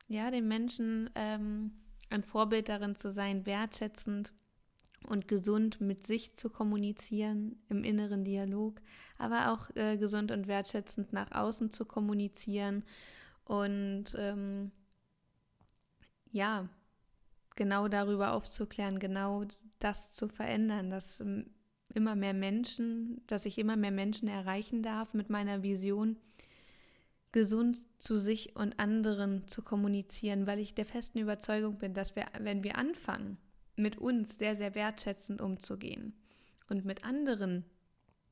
ja, 0.09 0.31
den 0.31 0.47
Menschen 0.47 1.11
ähm, 1.15 1.73
ein 2.11 2.23
Vorbild 2.23 2.69
darin 2.69 2.97
zu 2.97 3.11
sein, 3.11 3.47
wertschätzend 3.47 4.33
und 5.05 5.29
gesund 5.29 5.81
mit 5.81 6.07
sich 6.07 6.35
zu 6.35 6.51
kommunizieren 6.51 7.63
im 7.69 7.85
inneren 7.85 8.25
Dialog, 8.25 8.81
aber 9.19 9.53
auch 9.53 9.75
äh, 9.77 9.97
gesund 9.97 10.31
und 10.31 10.49
wertschätzend 10.49 11.13
nach 11.13 11.33
außen 11.33 11.71
zu 11.71 11.85
kommunizieren. 11.85 12.85
Und 13.45 14.15
ähm, 14.17 14.73
ja, 16.31 16.69
genau 17.57 17.89
darüber 17.89 18.33
aufzuklären, 18.33 18.99
genau 18.99 19.45
das 19.79 20.13
zu 20.13 20.29
verändern, 20.29 20.91
dass 20.91 21.21
ähm, 21.21 21.51
immer 21.95 22.17
mehr 22.17 22.35
Menschen, 22.35 23.23
dass 23.27 23.47
ich 23.47 23.59
immer 23.59 23.77
mehr 23.77 23.91
Menschen 23.91 24.29
erreichen 24.29 24.83
darf 24.83 25.15
mit 25.15 25.31
meiner 25.31 25.63
Vision, 25.63 26.17
gesund 27.33 27.79
zu 27.99 28.19
sich 28.19 28.57
und 28.57 28.79
anderen 28.79 29.49
zu 29.49 29.63
kommunizieren, 29.63 30.47
weil 30.47 30.59
ich 30.59 30.75
der 30.75 30.85
festen 30.85 31.19
Überzeugung 31.19 31.79
bin, 31.79 31.95
dass 31.95 32.15
wir, 32.15 32.27
wenn 32.41 32.63
wir 32.63 32.77
anfangen, 32.77 33.39
mit 33.77 33.97
uns 33.99 34.39
sehr, 34.39 34.57
sehr 34.57 34.75
wertschätzend 34.75 35.41
umzugehen 35.41 36.15
und 36.69 36.85
mit 36.85 37.05
anderen 37.05 37.65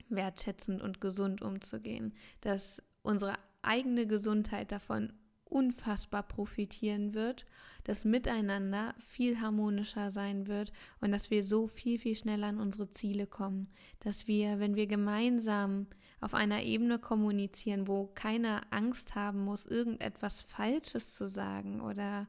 wertschätzend 0.08 0.82
und 0.82 1.00
gesund 1.00 1.42
umzugehen, 1.42 2.14
dass 2.40 2.82
unsere 3.02 3.34
eigene 3.62 4.06
Gesundheit 4.06 4.72
davon 4.72 5.12
unfassbar 5.44 6.22
profitieren 6.22 7.12
wird, 7.12 7.44
das 7.84 8.04
Miteinander 8.04 8.94
viel 9.00 9.40
harmonischer 9.40 10.10
sein 10.10 10.46
wird 10.46 10.72
und 11.00 11.10
dass 11.10 11.30
wir 11.30 11.42
so 11.42 11.66
viel, 11.66 11.98
viel 11.98 12.14
schneller 12.14 12.46
an 12.46 12.60
unsere 12.60 12.90
Ziele 12.90 13.26
kommen, 13.26 13.68
dass 13.98 14.28
wir, 14.28 14.60
wenn 14.60 14.76
wir 14.76 14.86
gemeinsam 14.86 15.86
auf 16.20 16.34
einer 16.34 16.62
Ebene 16.62 16.98
kommunizieren, 16.98 17.88
wo 17.88 18.06
keiner 18.14 18.62
Angst 18.70 19.14
haben 19.14 19.44
muss, 19.44 19.66
irgendetwas 19.66 20.40
Falsches 20.40 21.14
zu 21.14 21.28
sagen 21.28 21.80
oder 21.80 22.28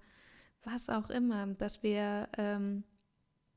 was 0.63 0.89
auch 0.89 1.09
immer, 1.09 1.47
dass 1.47 1.83
wir 1.83 2.29
ähm, 2.37 2.83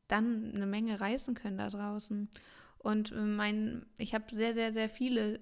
dann 0.08 0.52
eine 0.54 0.66
Menge 0.66 1.00
reißen 1.00 1.34
können 1.34 1.58
da 1.58 1.68
draußen. 1.70 2.28
Und 2.78 3.12
äh, 3.12 3.16
mein, 3.16 3.86
ich 3.98 4.14
habe 4.14 4.24
sehr, 4.34 4.54
sehr, 4.54 4.72
sehr 4.72 4.88
viele 4.88 5.40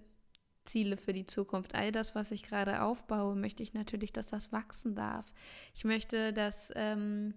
Ziele 0.65 0.97
für 0.97 1.13
die 1.13 1.27
Zukunft. 1.27 1.75
All 1.75 1.93
das, 1.93 2.15
was 2.15 2.31
ich 2.31 2.43
gerade 2.45 2.83
aufbaue, 2.83 3.35
möchte 3.35 3.63
ich 3.63 3.75
natürlich, 3.75 4.13
dass 4.13 4.29
das 4.29 4.53
wachsen 4.53 4.95
darf. 4.95 5.33
Ich 5.75 5.85
möchte, 5.85 6.33
dass, 6.33 6.71
ähm, 6.77 7.35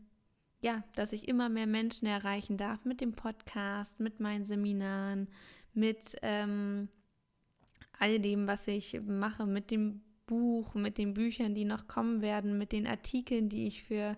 ja, 0.62 0.84
dass 0.96 1.14
ich 1.14 1.28
immer 1.28 1.50
mehr 1.50 1.68
Menschen 1.68 2.08
erreichen 2.08 2.58
darf 2.58 2.86
mit 2.86 3.02
dem 3.02 3.14
Podcast, 3.14 4.00
mit 4.00 4.20
meinen 4.20 4.46
Seminaren, 4.46 5.28
mit 5.74 6.16
ähm, 6.22 6.88
all 8.00 8.20
dem, 8.20 8.48
was 8.48 8.68
ich 8.68 9.00
mache, 9.06 9.46
mit 9.46 9.72
dem 9.72 10.02
Buch, 10.28 10.74
mit 10.74 10.98
den 10.98 11.14
Büchern, 11.14 11.54
die 11.54 11.66
noch 11.66 11.88
kommen 11.88 12.22
werden, 12.22 12.58
mit 12.58 12.72
den 12.72 12.88
Artikeln, 12.88 13.50
die 13.50 13.68
ich 13.68 13.84
für 13.84 14.18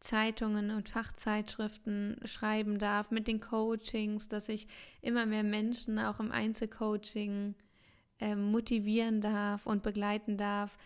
Zeitungen 0.00 0.70
und 0.70 0.88
Fachzeitschriften 0.88 2.20
schreiben 2.24 2.78
darf, 2.78 3.10
mit 3.10 3.26
den 3.26 3.40
Coachings, 3.40 4.28
dass 4.28 4.48
ich 4.48 4.68
immer 5.02 5.26
mehr 5.26 5.42
Menschen 5.42 5.98
auch 5.98 6.20
im 6.20 6.30
Einzelcoaching 6.30 7.54
äh, 8.20 8.36
motivieren 8.36 9.20
darf 9.20 9.66
und 9.66 9.82
begleiten 9.82 10.36
darf, 10.36 10.78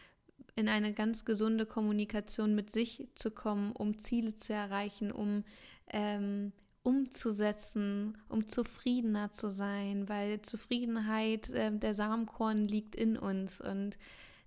in 0.55 0.69
eine 0.69 0.93
ganz 0.93 1.25
gesunde 1.25 1.67
Kommunikation 1.67 2.55
mit 2.55 2.71
sich 2.71 3.09
zu 3.15 3.31
kommen, 3.31 3.73
um 3.73 3.99
Ziele 3.99 4.35
zu 4.35 4.53
erreichen, 4.53 5.11
um 5.11 5.45
ähm, 5.89 6.53
umzusetzen, 6.83 8.19
um 8.29 8.49
zufriedener 8.49 9.33
zu 9.33 9.51
sein, 9.51 10.09
weil 10.09 10.43
Zufriedenheit, 10.43 11.49
äh, 11.51 11.71
der 11.71 11.95
Samenkorn 11.95 12.67
liegt 12.67 12.97
in 12.97 13.17
uns 13.17 13.61
und 13.61 13.99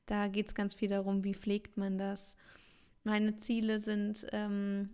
da 0.06 0.28
geht 0.28 0.48
es 0.48 0.56
ganz 0.56 0.76
viel 0.76 0.90
darum, 0.90 1.24
wie 1.24 1.34
pflegt 1.34 1.78
man 1.78 1.98
das. 1.98 2.36
Meine 3.06 3.38
Ziele 3.38 3.80
sind, 3.80 4.26
ähm, 4.34 4.90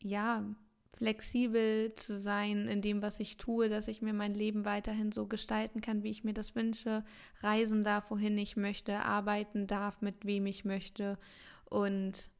ja, 0.00 0.44
flexibel 0.92 1.94
zu 1.96 2.16
sein 2.16 2.68
in 2.68 2.82
dem, 2.82 3.02
was 3.02 3.18
ich 3.18 3.38
tue, 3.38 3.68
dass 3.68 3.88
ich 3.88 4.02
mir 4.02 4.12
mein 4.12 4.34
Leben 4.34 4.64
weiterhin 4.64 5.10
so 5.10 5.26
gestalten 5.26 5.80
kann, 5.80 6.02
wie 6.02 6.10
ich 6.10 6.24
mir 6.24 6.34
das 6.34 6.54
wünsche, 6.54 7.04
reisen 7.40 7.82
darf, 7.82 8.10
wohin 8.10 8.36
ich 8.36 8.56
möchte, 8.56 9.00
arbeiten 9.00 9.66
darf, 9.66 10.02
mit 10.02 10.26
wem 10.26 10.46
ich 10.46 10.64
möchte 10.64 11.18
und 11.64 12.30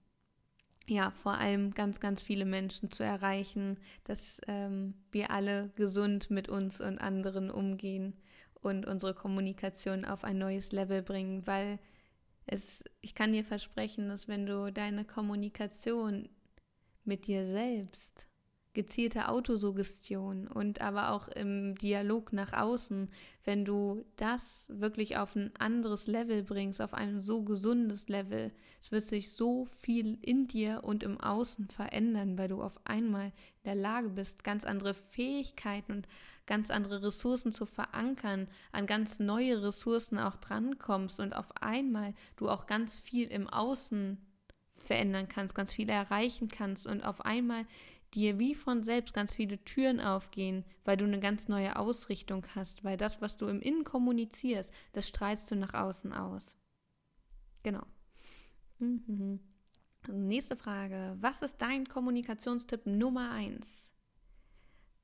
ja, 0.86 1.10
vor 1.10 1.38
allem 1.38 1.72
ganz, 1.72 2.00
ganz 2.00 2.20
viele 2.20 2.44
Menschen 2.44 2.90
zu 2.90 3.02
erreichen, 3.02 3.78
dass 4.04 4.40
ähm, 4.46 4.94
wir 5.10 5.30
alle 5.30 5.70
gesund 5.74 6.30
mit 6.30 6.48
uns 6.48 6.80
und 6.80 6.98
anderen 6.98 7.50
umgehen 7.50 8.14
und 8.60 8.86
unsere 8.86 9.14
Kommunikation 9.14 10.04
auf 10.04 10.22
ein 10.22 10.38
neues 10.38 10.70
Level 10.72 11.02
bringen, 11.02 11.46
weil 11.46 11.78
es, 12.46 12.84
ich 13.00 13.14
kann 13.14 13.32
dir 13.32 13.44
versprechen, 13.44 14.08
dass 14.08 14.28
wenn 14.28 14.46
du 14.46 14.72
deine 14.72 15.04
Kommunikation 15.04 16.28
mit 17.04 17.26
dir 17.26 17.44
selbst 17.44 18.26
gezielte 18.74 19.28
Autosuggestion 19.28 20.48
und 20.48 20.80
aber 20.80 21.12
auch 21.12 21.28
im 21.28 21.74
Dialog 21.74 22.32
nach 22.32 22.52
außen, 22.54 23.10
wenn 23.44 23.64
du 23.64 24.04
das 24.16 24.66
wirklich 24.68 25.18
auf 25.18 25.36
ein 25.36 25.54
anderes 25.58 26.06
Level 26.06 26.42
bringst, 26.42 26.80
auf 26.80 26.94
ein 26.94 27.20
so 27.20 27.42
gesundes 27.42 28.08
Level, 28.08 28.50
es 28.80 28.90
wird 28.90 29.04
sich 29.04 29.32
so 29.32 29.66
viel 29.66 30.18
in 30.22 30.48
dir 30.48 30.80
und 30.84 31.02
im 31.02 31.20
Außen 31.20 31.68
verändern, 31.68 32.38
weil 32.38 32.48
du 32.48 32.62
auf 32.62 32.80
einmal 32.84 33.26
in 33.26 33.64
der 33.66 33.74
Lage 33.74 34.08
bist, 34.08 34.42
ganz 34.42 34.64
andere 34.64 34.94
Fähigkeiten 34.94 35.92
und 35.92 36.08
ganz 36.46 36.70
andere 36.70 37.02
Ressourcen 37.02 37.52
zu 37.52 37.66
verankern, 37.66 38.48
an 38.72 38.86
ganz 38.86 39.20
neue 39.20 39.62
Ressourcen 39.62 40.18
auch 40.18 40.36
drankommst 40.36 41.20
und 41.20 41.36
auf 41.36 41.62
einmal 41.62 42.14
du 42.36 42.48
auch 42.48 42.66
ganz 42.66 42.98
viel 42.98 43.28
im 43.28 43.48
Außen 43.48 44.18
verändern 44.78 45.28
kannst, 45.28 45.54
ganz 45.54 45.72
viel 45.72 45.88
erreichen 45.88 46.48
kannst 46.48 46.86
und 46.86 47.02
auf 47.02 47.24
einmal 47.24 47.66
dir 48.14 48.38
wie 48.38 48.54
von 48.54 48.82
selbst 48.82 49.14
ganz 49.14 49.34
viele 49.34 49.62
Türen 49.64 50.00
aufgehen, 50.00 50.64
weil 50.84 50.96
du 50.96 51.04
eine 51.04 51.20
ganz 51.20 51.48
neue 51.48 51.76
Ausrichtung 51.76 52.46
hast, 52.54 52.84
weil 52.84 52.96
das, 52.96 53.20
was 53.20 53.36
du 53.36 53.46
im 53.46 53.60
Innen 53.60 53.84
kommunizierst, 53.84 54.72
das 54.92 55.08
strahlst 55.08 55.50
du 55.50 55.56
nach 55.56 55.74
außen 55.74 56.12
aus. 56.12 56.56
Genau. 57.62 57.86
Mhm. 58.78 59.40
Nächste 60.08 60.56
Frage. 60.56 61.16
Was 61.20 61.42
ist 61.42 61.62
dein 61.62 61.86
Kommunikationstipp 61.86 62.86
Nummer 62.86 63.30
eins? 63.30 63.92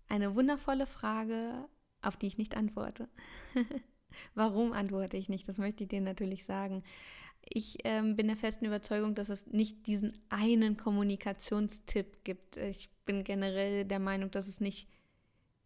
Eine 0.08 0.34
wundervolle 0.34 0.86
Frage, 0.86 1.68
auf 2.02 2.16
die 2.16 2.26
ich 2.26 2.38
nicht 2.38 2.56
antworte. 2.56 3.08
Warum 4.34 4.72
antworte 4.72 5.16
ich 5.16 5.28
nicht? 5.28 5.48
Das 5.48 5.58
möchte 5.58 5.84
ich 5.84 5.88
dir 5.88 6.00
natürlich 6.00 6.44
sagen. 6.44 6.82
Ich 7.50 7.78
ähm, 7.84 8.16
bin 8.16 8.26
der 8.26 8.36
festen 8.36 8.66
Überzeugung, 8.66 9.14
dass 9.14 9.28
es 9.28 9.46
nicht 9.46 9.86
diesen 9.86 10.12
einen 10.28 10.76
Kommunikationstipp 10.76 12.24
gibt. 12.24 12.56
Ich 12.56 12.90
bin 13.04 13.24
generell 13.24 13.84
der 13.84 13.98
Meinung, 13.98 14.30
dass 14.30 14.48
es 14.48 14.60
nicht 14.60 14.88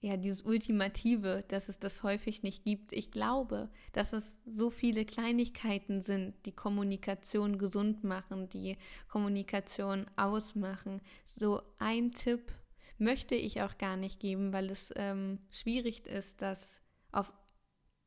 ja 0.02 0.16
dieses 0.16 0.42
Ultimative, 0.42 1.44
dass 1.48 1.68
es 1.68 1.78
das 1.78 2.02
häufig 2.02 2.42
nicht 2.42 2.64
gibt. 2.64 2.92
Ich 2.92 3.10
glaube, 3.12 3.70
dass 3.92 4.12
es 4.12 4.42
so 4.44 4.68
viele 4.70 5.04
Kleinigkeiten 5.04 6.00
sind, 6.00 6.34
die 6.44 6.52
Kommunikation 6.52 7.56
gesund 7.56 8.02
machen, 8.02 8.48
die 8.48 8.76
Kommunikation 9.08 10.06
ausmachen. 10.16 11.00
So 11.24 11.62
ein 11.78 12.12
Tipp 12.12 12.52
möchte 12.98 13.36
ich 13.36 13.62
auch 13.62 13.78
gar 13.78 13.96
nicht 13.96 14.20
geben, 14.20 14.52
weil 14.52 14.70
es 14.70 14.92
ähm, 14.96 15.38
schwierig 15.50 16.06
ist, 16.06 16.42
das 16.42 16.82
auf 17.12 17.32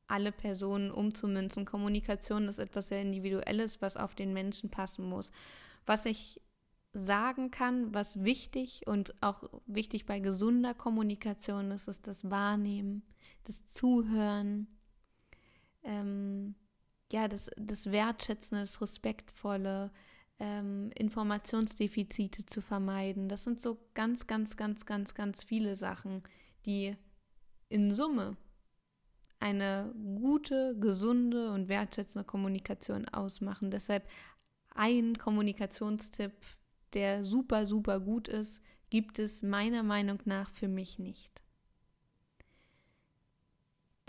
alle 0.08 0.32
Personen 0.32 0.92
umzumünzen. 0.92 1.66
Kommunikation 1.66 2.48
ist 2.48 2.60
etwas 2.60 2.90
sehr 2.90 3.02
Individuelles, 3.02 3.82
was 3.82 3.98
auf 3.98 4.16
den 4.16 4.34
Menschen 4.34 4.70
passen 4.70 5.06
muss. 5.06 5.32
Was 5.86 6.06
ich 6.06 6.42
sagen 6.94 7.52
kann, 7.52 7.94
was 7.94 8.24
wichtig 8.24 8.88
und 8.88 9.14
auch 9.22 9.44
wichtig 9.66 10.06
bei 10.06 10.20
gesunder 10.20 10.74
Kommunikation 10.74 11.72
ist, 11.72 11.88
ist 11.88 12.08
das 12.08 12.30
Wahrnehmen, 12.30 13.04
das 13.44 13.66
Zuhören, 13.66 14.68
ähm, 15.84 16.56
ja, 17.12 17.28
das, 17.28 17.52
das 17.58 17.92
Wertschätzen, 17.92 18.58
das 18.58 18.82
Respektvolle, 18.82 19.92
ähm, 20.40 20.92
Informationsdefizite 20.96 22.46
zu 22.46 22.62
vermeiden. 22.62 23.30
Das 23.30 23.44
sind 23.44 23.62
so 23.62 23.78
ganz, 23.94 24.26
ganz, 24.26 24.58
ganz, 24.58 24.86
ganz, 24.86 25.14
ganz 25.14 25.44
viele 25.44 25.76
Sachen, 25.76 26.24
die 26.66 26.96
in 27.70 27.94
Summe 27.94 28.38
eine 29.46 29.94
gute, 30.16 30.76
gesunde 30.80 31.52
und 31.52 31.68
wertschätzende 31.68 32.26
Kommunikation 32.26 33.08
ausmachen. 33.08 33.70
Deshalb 33.70 34.10
ein 34.74 35.20
Kommunikationstipp, 35.20 36.34
der 36.94 37.24
super, 37.24 37.68
super 37.68 38.00
gut 38.00 38.28
ist, 38.28 38.60
gibt 38.90 39.20
es 39.20 39.44
meiner 39.44 39.84
Meinung 39.84 40.18
nach 40.26 40.50
für 40.50 40.68
mich 40.68 40.98
nicht. 40.98 41.44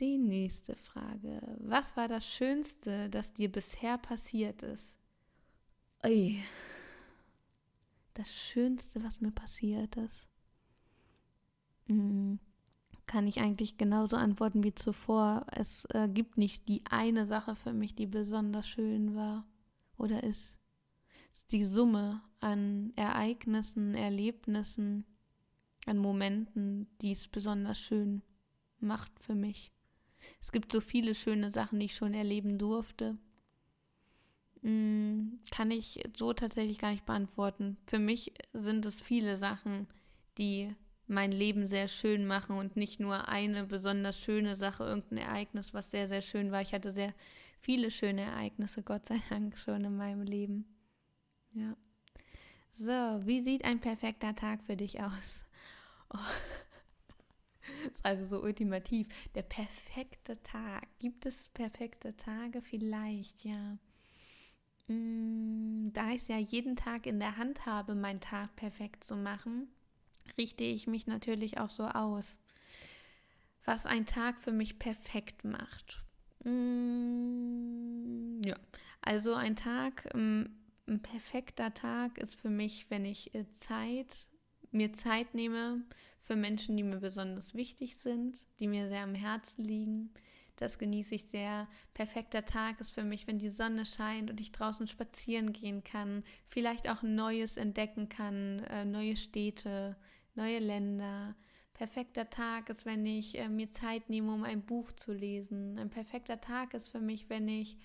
Die 0.00 0.16
nächste 0.16 0.74
Frage. 0.74 1.42
Was 1.58 1.98
war 1.98 2.08
das 2.08 2.26
Schönste, 2.26 3.10
das 3.10 3.34
dir 3.34 3.52
bisher 3.52 3.98
passiert 3.98 4.62
ist? 4.62 4.94
Ui. 6.02 6.42
Das 8.14 8.34
Schönste, 8.34 9.04
was 9.04 9.20
mir 9.20 9.32
passiert 9.32 9.96
ist. 9.96 10.26
Hm 11.88 12.38
kann 13.06 13.26
ich 13.26 13.40
eigentlich 13.40 13.78
genauso 13.78 14.16
antworten 14.16 14.62
wie 14.64 14.74
zuvor. 14.74 15.46
Es 15.52 15.86
äh, 15.86 16.08
gibt 16.08 16.38
nicht 16.38 16.68
die 16.68 16.82
eine 16.90 17.26
Sache 17.26 17.54
für 17.54 17.72
mich, 17.72 17.94
die 17.94 18.06
besonders 18.06 18.68
schön 18.68 19.14
war 19.14 19.46
oder 19.96 20.24
ist. 20.24 20.56
Es 21.32 21.38
ist 21.40 21.52
die 21.52 21.64
Summe 21.64 22.22
an 22.40 22.92
Ereignissen, 22.96 23.94
Erlebnissen, 23.94 25.04
an 25.86 25.98
Momenten, 25.98 26.88
die 27.00 27.12
es 27.12 27.28
besonders 27.28 27.78
schön 27.78 28.22
macht 28.80 29.12
für 29.20 29.34
mich. 29.34 29.72
Es 30.40 30.50
gibt 30.50 30.72
so 30.72 30.80
viele 30.80 31.14
schöne 31.14 31.50
Sachen, 31.50 31.78
die 31.78 31.86
ich 31.86 31.94
schon 31.94 32.14
erleben 32.14 32.58
durfte. 32.58 33.16
Hm, 34.62 35.38
kann 35.50 35.70
ich 35.70 36.02
so 36.16 36.32
tatsächlich 36.32 36.78
gar 36.78 36.90
nicht 36.90 37.06
beantworten. 37.06 37.76
Für 37.86 38.00
mich 38.00 38.32
sind 38.52 38.84
es 38.84 39.00
viele 39.00 39.36
Sachen, 39.36 39.86
die 40.38 40.74
mein 41.06 41.32
Leben 41.32 41.66
sehr 41.66 41.88
schön 41.88 42.26
machen 42.26 42.58
und 42.58 42.76
nicht 42.76 43.00
nur 43.00 43.28
eine 43.28 43.64
besonders 43.64 44.18
schöne 44.18 44.56
Sache, 44.56 44.84
irgendein 44.84 45.18
Ereignis, 45.18 45.74
was 45.74 45.90
sehr, 45.90 46.08
sehr 46.08 46.22
schön 46.22 46.50
war. 46.50 46.62
Ich 46.62 46.72
hatte 46.72 46.92
sehr 46.92 47.14
viele 47.60 47.90
schöne 47.90 48.22
Ereignisse, 48.22 48.82
Gott 48.82 49.06
sei 49.06 49.20
Dank, 49.28 49.58
schon 49.58 49.84
in 49.84 49.96
meinem 49.96 50.22
Leben. 50.22 50.64
Ja. 51.52 51.76
So, 52.72 53.26
wie 53.26 53.40
sieht 53.40 53.64
ein 53.64 53.80
perfekter 53.80 54.34
Tag 54.34 54.62
für 54.62 54.76
dich 54.76 55.00
aus? 55.00 55.44
Oh. 56.12 56.18
Das 57.66 57.92
ist 57.94 58.04
also 58.04 58.26
so 58.26 58.42
ultimativ. 58.42 59.08
Der 59.34 59.42
perfekte 59.42 60.42
Tag. 60.42 60.86
Gibt 60.98 61.26
es 61.26 61.48
perfekte 61.48 62.16
Tage? 62.16 62.60
Vielleicht, 62.60 63.44
ja. 63.44 63.78
Mm, 64.88 65.92
da 65.92 66.10
ich 66.10 66.22
es 66.22 66.28
ja 66.28 66.38
jeden 66.38 66.76
Tag 66.76 67.06
in 67.06 67.18
der 67.18 67.36
Hand 67.36 67.66
habe, 67.66 67.94
meinen 67.94 68.20
Tag 68.20 68.54
perfekt 68.56 69.02
zu 69.02 69.16
machen, 69.16 69.68
richte 70.38 70.64
ich 70.64 70.86
mich 70.86 71.06
natürlich 71.06 71.58
auch 71.58 71.70
so 71.70 71.84
aus. 71.84 72.38
Was 73.64 73.86
ein 73.86 74.06
Tag 74.06 74.40
für 74.40 74.52
mich 74.52 74.78
perfekt 74.78 75.44
macht. 75.44 76.04
Mm, 76.44 78.40
ja, 78.44 78.56
also 79.00 79.34
ein 79.34 79.56
Tag, 79.56 80.08
ähm, 80.14 80.50
ein 80.86 81.02
perfekter 81.02 81.74
Tag 81.74 82.18
ist 82.18 82.36
für 82.36 82.50
mich, 82.50 82.86
wenn 82.90 83.04
ich 83.04 83.34
äh, 83.34 83.50
Zeit, 83.50 84.28
mir 84.70 84.92
Zeit 84.92 85.34
nehme 85.34 85.82
für 86.20 86.36
Menschen, 86.36 86.76
die 86.76 86.84
mir 86.84 86.98
besonders 86.98 87.54
wichtig 87.54 87.96
sind, 87.96 88.44
die 88.60 88.68
mir 88.68 88.88
sehr 88.88 89.02
am 89.02 89.14
Herzen 89.14 89.64
liegen. 89.64 90.12
Das 90.56 90.78
genieße 90.78 91.16
ich 91.16 91.24
sehr. 91.24 91.68
Perfekter 91.92 92.44
Tag 92.44 92.80
ist 92.80 92.90
für 92.90 93.04
mich, 93.04 93.26
wenn 93.26 93.38
die 93.38 93.50
Sonne 93.50 93.84
scheint 93.84 94.30
und 94.30 94.40
ich 94.40 94.52
draußen 94.52 94.88
spazieren 94.88 95.52
gehen 95.52 95.84
kann, 95.84 96.24
vielleicht 96.48 96.88
auch 96.88 97.02
Neues 97.02 97.56
entdecken 97.56 98.08
kann, 98.08 98.60
äh, 98.70 98.84
neue 98.84 99.16
Städte, 99.16 99.96
neue 100.36 100.58
Länder. 100.58 101.34
Perfekter 101.74 102.30
Tag 102.30 102.70
ist, 102.70 102.86
wenn 102.86 103.04
ich 103.04 103.38
äh, 103.38 103.48
mir 103.48 103.70
Zeit 103.70 104.08
nehme, 104.08 104.32
um 104.32 104.44
ein 104.44 104.62
Buch 104.62 104.92
zu 104.92 105.12
lesen. 105.12 105.78
Ein 105.78 105.90
perfekter 105.90 106.40
Tag 106.40 106.72
ist 106.74 106.88
für 106.88 107.00
mich, 107.00 107.28
wenn 107.28 107.48
ich 107.48 107.76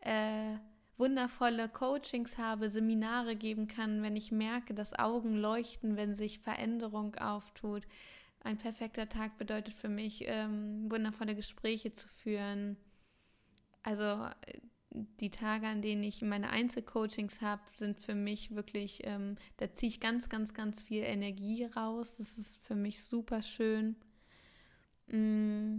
äh, 0.00 0.56
wundervolle 0.98 1.68
Coachings 1.68 2.36
habe, 2.36 2.68
Seminare 2.68 3.36
geben 3.36 3.68
kann, 3.68 4.02
wenn 4.02 4.16
ich 4.16 4.32
merke, 4.32 4.74
dass 4.74 4.98
Augen 4.98 5.36
leuchten, 5.36 5.96
wenn 5.96 6.14
sich 6.14 6.40
Veränderung 6.40 7.14
auftut. 7.14 7.84
Ein 8.40 8.58
perfekter 8.58 9.08
Tag 9.08 9.38
bedeutet 9.38 9.74
für 9.74 9.88
mich, 9.88 10.24
ähm, 10.26 10.90
wundervolle 10.90 11.34
Gespräche 11.34 11.92
zu 11.92 12.08
führen. 12.08 12.76
Also 13.82 14.04
äh, 14.04 14.60
die 14.90 15.30
Tage, 15.30 15.66
an 15.66 15.82
denen 15.82 16.02
ich 16.02 16.22
meine 16.22 16.50
Einzelcoachings 16.50 17.40
habe, 17.40 17.62
sind 17.74 18.00
für 18.00 18.14
mich 18.14 18.54
wirklich, 18.54 19.00
ähm, 19.04 19.36
da 19.58 19.72
ziehe 19.72 19.90
ich 19.90 20.00
ganz, 20.00 20.28
ganz, 20.28 20.54
ganz 20.54 20.82
viel 20.82 21.02
Energie 21.02 21.64
raus. 21.64 22.16
Das 22.16 22.38
ist 22.38 22.58
für 22.62 22.74
mich 22.74 23.02
super 23.02 23.42
schön. 23.42 23.96
Mm. 25.08 25.78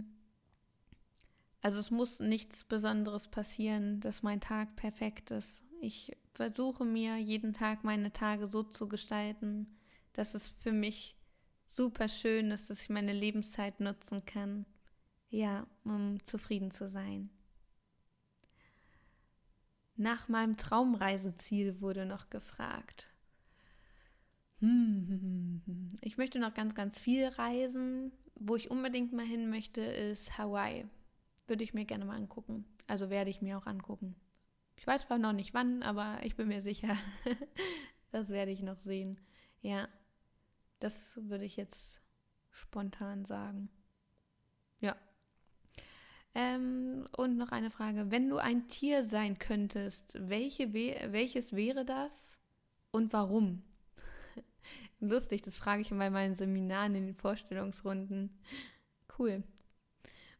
Also 1.62 1.78
es 1.78 1.90
muss 1.90 2.20
nichts 2.20 2.64
Besonderes 2.64 3.28
passieren, 3.28 4.00
dass 4.00 4.22
mein 4.22 4.40
Tag 4.40 4.76
perfekt 4.76 5.30
ist. 5.30 5.62
Ich 5.82 6.16
versuche 6.32 6.84
mir 6.84 7.16
jeden 7.16 7.52
Tag 7.52 7.84
meine 7.84 8.12
Tage 8.12 8.50
so 8.50 8.62
zu 8.62 8.88
gestalten, 8.88 9.66
dass 10.14 10.34
es 10.34 10.48
für 10.48 10.72
mich 10.72 11.16
super 11.68 12.08
schön 12.08 12.50
ist, 12.50 12.70
dass 12.70 12.82
ich 12.82 12.88
meine 12.88 13.12
Lebenszeit 13.12 13.80
nutzen 13.80 14.24
kann. 14.24 14.64
Ja, 15.28 15.66
um 15.84 16.18
zufrieden 16.24 16.70
zu 16.70 16.88
sein. 16.88 17.30
Nach 20.00 20.28
meinem 20.28 20.56
Traumreiseziel 20.56 21.82
wurde 21.82 22.06
noch 22.06 22.30
gefragt. 22.30 23.10
Hm, 24.60 25.60
ich 26.00 26.16
möchte 26.16 26.38
noch 26.38 26.54
ganz, 26.54 26.74
ganz 26.74 26.98
viel 26.98 27.26
reisen. 27.26 28.10
Wo 28.34 28.56
ich 28.56 28.70
unbedingt 28.70 29.12
mal 29.12 29.26
hin 29.26 29.50
möchte, 29.50 29.82
ist 29.82 30.38
Hawaii. 30.38 30.86
Würde 31.48 31.64
ich 31.64 31.74
mir 31.74 31.84
gerne 31.84 32.06
mal 32.06 32.16
angucken. 32.16 32.64
Also 32.86 33.10
werde 33.10 33.28
ich 33.28 33.42
mir 33.42 33.58
auch 33.58 33.66
angucken. 33.66 34.16
Ich 34.76 34.86
weiß 34.86 35.02
zwar 35.02 35.18
noch 35.18 35.34
nicht 35.34 35.52
wann, 35.52 35.82
aber 35.82 36.20
ich 36.22 36.34
bin 36.34 36.48
mir 36.48 36.62
sicher, 36.62 36.96
das 38.10 38.30
werde 38.30 38.52
ich 38.52 38.62
noch 38.62 38.80
sehen. 38.80 39.20
Ja. 39.60 39.86
Das 40.78 41.12
würde 41.16 41.44
ich 41.44 41.58
jetzt 41.58 42.00
spontan 42.48 43.26
sagen. 43.26 43.68
Ja. 44.80 44.96
Ähm, 46.34 47.06
und 47.16 47.36
noch 47.36 47.50
eine 47.50 47.70
Frage. 47.70 48.10
Wenn 48.10 48.28
du 48.28 48.36
ein 48.36 48.68
Tier 48.68 49.02
sein 49.02 49.38
könntest, 49.38 50.16
welche, 50.18 50.72
welches 50.72 51.54
wäre 51.54 51.84
das 51.84 52.38
und 52.92 53.12
warum? 53.12 53.62
Lustig, 55.00 55.42
das 55.42 55.56
frage 55.56 55.82
ich 55.82 55.90
bei 55.90 56.10
meinen 56.10 56.34
Seminaren 56.34 56.94
in 56.94 57.06
den 57.06 57.16
Vorstellungsrunden. 57.16 58.30
Cool. 59.18 59.42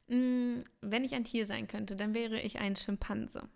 Mm, 0.07 0.61
wenn 0.81 1.05
ich 1.05 1.15
ein 1.15 1.25
Tier 1.25 1.47
sein 1.47 1.67
könnte, 1.67 1.97
dann 1.97 2.15
wäre 2.15 2.41
ich 2.41 2.59
ein 2.59 2.77
Schimpanse. 2.77 3.49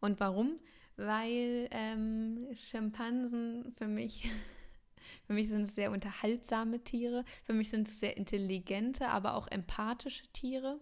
Und 0.00 0.20
warum? 0.20 0.58
Weil 0.96 1.68
ähm, 1.70 2.48
Schimpansen 2.54 3.74
für 3.76 3.86
mich, 3.86 4.30
für 5.26 5.32
mich 5.32 5.48
sind 5.48 5.62
es 5.62 5.74
sehr 5.74 5.92
unterhaltsame 5.92 6.82
Tiere, 6.84 7.24
für 7.44 7.52
mich 7.52 7.70
sind 7.70 7.86
es 7.86 8.00
sehr 8.00 8.16
intelligente, 8.16 9.08
aber 9.08 9.34
auch 9.34 9.48
empathische 9.48 10.26
Tiere. 10.32 10.80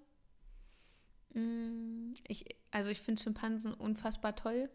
Mm, 1.34 2.14
ich, 2.26 2.46
also 2.70 2.90
ich 2.90 3.00
finde 3.00 3.22
Schimpansen 3.22 3.74
unfassbar 3.74 4.36
toll. 4.36 4.70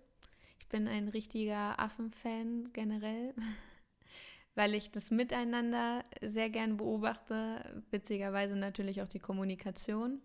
Ich 0.59 0.67
bin 0.67 0.87
ein 0.87 1.07
richtiger 1.07 1.79
Affenfan 1.79 2.65
generell, 2.73 3.33
weil 4.55 4.75
ich 4.75 4.91
das 4.91 5.09
Miteinander 5.09 6.05
sehr 6.21 6.49
gern 6.49 6.77
beobachte, 6.77 7.83
witzigerweise 7.91 8.55
natürlich 8.55 9.01
auch 9.01 9.07
die 9.07 9.19
Kommunikation, 9.19 10.21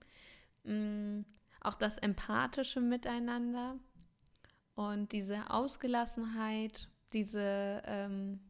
mm, 0.64 1.20
auch 1.60 1.76
das 1.76 1.98
empathische 1.98 2.80
Miteinander 2.80 3.78
und 4.74 5.12
diese 5.12 5.50
Ausgelassenheit, 5.50 6.90
diese 7.12 7.82
ähm, 7.86 8.40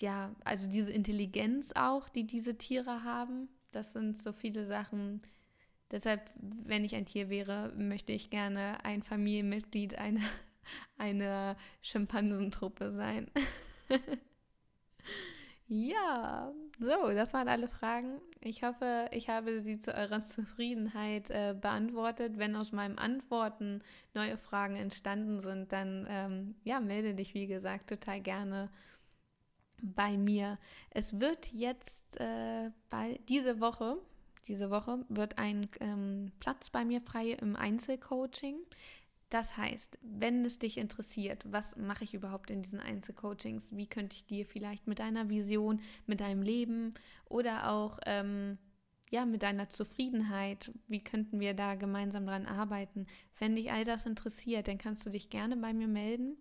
ja, 0.00 0.34
also 0.44 0.66
diese 0.66 0.90
Intelligenz 0.90 1.72
auch, 1.76 2.08
die 2.08 2.26
diese 2.26 2.56
Tiere 2.58 3.04
haben, 3.04 3.48
das 3.74 3.92
sind 3.92 4.16
so 4.16 4.32
viele 4.32 4.66
Sachen. 4.66 5.22
Deshalb, 5.90 6.30
wenn 6.40 6.84
ich 6.84 6.94
ein 6.94 7.06
Tier 7.06 7.28
wäre, 7.28 7.72
möchte 7.76 8.12
ich 8.12 8.30
gerne 8.30 8.84
ein 8.84 9.02
Familienmitglied 9.02 9.98
einer, 9.98 10.20
einer 10.98 11.56
Schimpansentruppe 11.82 12.90
sein. 12.90 13.30
ja, 15.66 16.52
so, 16.80 17.10
das 17.10 17.32
waren 17.32 17.48
alle 17.48 17.68
Fragen. 17.68 18.20
Ich 18.40 18.62
hoffe, 18.62 19.08
ich 19.12 19.28
habe 19.28 19.62
sie 19.62 19.78
zu 19.78 19.94
eurer 19.94 20.22
Zufriedenheit 20.22 21.30
äh, 21.30 21.54
beantwortet. 21.58 22.38
Wenn 22.38 22.56
aus 22.56 22.72
meinen 22.72 22.98
Antworten 22.98 23.82
neue 24.14 24.36
Fragen 24.36 24.76
entstanden 24.76 25.40
sind, 25.40 25.72
dann 25.72 26.06
ähm, 26.08 26.54
ja, 26.64 26.80
melde 26.80 27.14
dich, 27.14 27.34
wie 27.34 27.46
gesagt, 27.46 27.88
total 27.88 28.20
gerne 28.20 28.70
bei 29.84 30.16
mir. 30.16 30.58
Es 30.90 31.20
wird 31.20 31.52
jetzt 31.52 32.18
äh, 32.20 32.70
bei 32.90 33.20
diese 33.28 33.60
Woche, 33.60 33.98
diese 34.46 34.70
Woche 34.70 35.04
wird 35.08 35.38
ein 35.38 35.68
ähm, 35.80 36.32
Platz 36.40 36.70
bei 36.70 36.84
mir 36.84 37.00
frei 37.00 37.30
im 37.30 37.56
Einzelcoaching. 37.56 38.56
Das 39.30 39.56
heißt, 39.56 39.98
wenn 40.02 40.44
es 40.44 40.58
dich 40.58 40.78
interessiert, 40.78 41.44
was 41.50 41.76
mache 41.76 42.04
ich 42.04 42.14
überhaupt 42.14 42.50
in 42.50 42.62
diesen 42.62 42.78
Einzelcoachings? 42.80 43.74
Wie 43.76 43.86
könnte 43.86 44.16
ich 44.16 44.26
dir 44.26 44.46
vielleicht 44.46 44.86
mit 44.86 44.98
deiner 44.98 45.28
Vision, 45.28 45.80
mit 46.06 46.20
deinem 46.20 46.42
Leben 46.42 46.94
oder 47.28 47.70
auch 47.70 47.98
ähm, 48.06 48.58
ja, 49.10 49.26
mit 49.26 49.42
deiner 49.42 49.68
Zufriedenheit, 49.68 50.72
wie 50.88 51.00
könnten 51.00 51.40
wir 51.40 51.54
da 51.54 51.74
gemeinsam 51.74 52.26
dran 52.26 52.46
arbeiten? 52.46 53.06
Wenn 53.38 53.56
dich 53.56 53.70
all 53.70 53.84
das 53.84 54.06
interessiert, 54.06 54.68
dann 54.68 54.78
kannst 54.78 55.06
du 55.06 55.10
dich 55.10 55.30
gerne 55.30 55.56
bei 55.56 55.72
mir 55.72 55.88
melden 55.88 56.36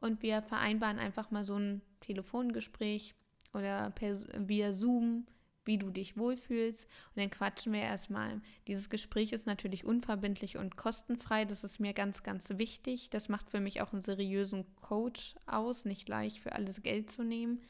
und 0.00 0.22
wir 0.22 0.42
vereinbaren 0.42 0.98
einfach 0.98 1.30
mal 1.30 1.44
so 1.44 1.56
ein 1.56 1.82
Telefongespräch 2.00 3.14
oder 3.52 3.90
per, 3.90 4.16
via 4.48 4.72
Zoom, 4.72 5.26
wie 5.64 5.78
du 5.78 5.90
dich 5.90 6.16
wohlfühlst. 6.16 6.84
Und 6.84 7.22
dann 7.22 7.30
quatschen 7.30 7.72
wir 7.72 7.82
erstmal. 7.82 8.40
Dieses 8.66 8.88
Gespräch 8.88 9.32
ist 9.32 9.46
natürlich 9.46 9.84
unverbindlich 9.84 10.56
und 10.56 10.76
kostenfrei. 10.76 11.44
Das 11.44 11.64
ist 11.64 11.80
mir 11.80 11.92
ganz, 11.92 12.22
ganz 12.22 12.48
wichtig. 12.56 13.10
Das 13.10 13.28
macht 13.28 13.50
für 13.50 13.60
mich 13.60 13.80
auch 13.80 13.92
einen 13.92 14.02
seriösen 14.02 14.64
Coach 14.76 15.34
aus, 15.46 15.84
nicht 15.84 16.08
leicht 16.08 16.38
für 16.40 16.52
alles 16.52 16.82
Geld 16.82 17.10
zu 17.10 17.22
nehmen. 17.22 17.60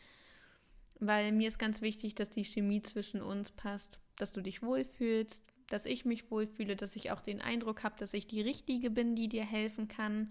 Weil 0.98 1.32
mir 1.32 1.48
ist 1.48 1.58
ganz 1.58 1.80
wichtig, 1.80 2.14
dass 2.14 2.30
die 2.30 2.44
Chemie 2.44 2.82
zwischen 2.82 3.22
uns 3.22 3.50
passt, 3.50 3.98
dass 4.16 4.32
du 4.32 4.42
dich 4.42 4.62
wohlfühlst, 4.62 5.44
dass 5.68 5.86
ich 5.86 6.04
mich 6.04 6.30
wohlfühle, 6.30 6.76
dass 6.76 6.96
ich 6.96 7.10
auch 7.10 7.22
den 7.22 7.40
Eindruck 7.40 7.84
habe, 7.84 7.96
dass 7.98 8.12
ich 8.12 8.26
die 8.26 8.42
Richtige 8.42 8.90
bin, 8.90 9.14
die 9.14 9.28
dir 9.28 9.44
helfen 9.44 9.88
kann 9.88 10.30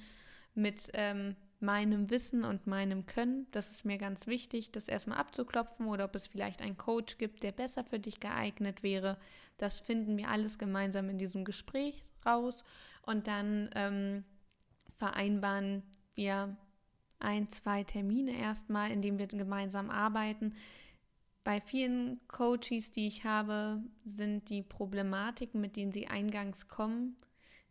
mit 0.53 0.89
ähm, 0.93 1.35
meinem 1.61 2.09
Wissen 2.09 2.43
und 2.43 2.67
meinem 2.67 3.05
Können. 3.05 3.47
Das 3.51 3.69
ist 3.69 3.85
mir 3.85 3.97
ganz 3.97 4.27
wichtig, 4.27 4.71
das 4.71 4.87
erstmal 4.87 5.17
abzuklopfen 5.17 5.87
oder 5.87 6.05
ob 6.05 6.15
es 6.15 6.27
vielleicht 6.27 6.61
einen 6.61 6.77
Coach 6.77 7.17
gibt, 7.17 7.43
der 7.43 7.51
besser 7.51 7.83
für 7.83 7.99
dich 7.99 8.19
geeignet 8.19 8.83
wäre. 8.83 9.17
Das 9.57 9.79
finden 9.79 10.17
wir 10.17 10.29
alles 10.29 10.57
gemeinsam 10.57 11.09
in 11.09 11.17
diesem 11.17 11.43
Gespräch 11.43 12.03
raus 12.25 12.63
und 13.05 13.27
dann 13.27 13.69
ähm, 13.75 14.23
vereinbaren 14.95 15.83
wir 16.15 16.55
ein, 17.19 17.49
zwei 17.49 17.83
Termine 17.83 18.37
erstmal, 18.37 18.91
in 18.91 19.01
denen 19.01 19.19
wir 19.19 19.27
gemeinsam 19.27 19.89
arbeiten. 19.89 20.55
Bei 21.43 21.59
vielen 21.59 22.19
Coaches, 22.27 22.91
die 22.91 23.07
ich 23.07 23.25
habe, 23.25 23.81
sind 24.05 24.49
die 24.49 24.61
Problematiken, 24.61 25.59
mit 25.59 25.75
denen 25.75 25.91
sie 25.91 26.07
eingangs 26.07 26.67
kommen, 26.67 27.17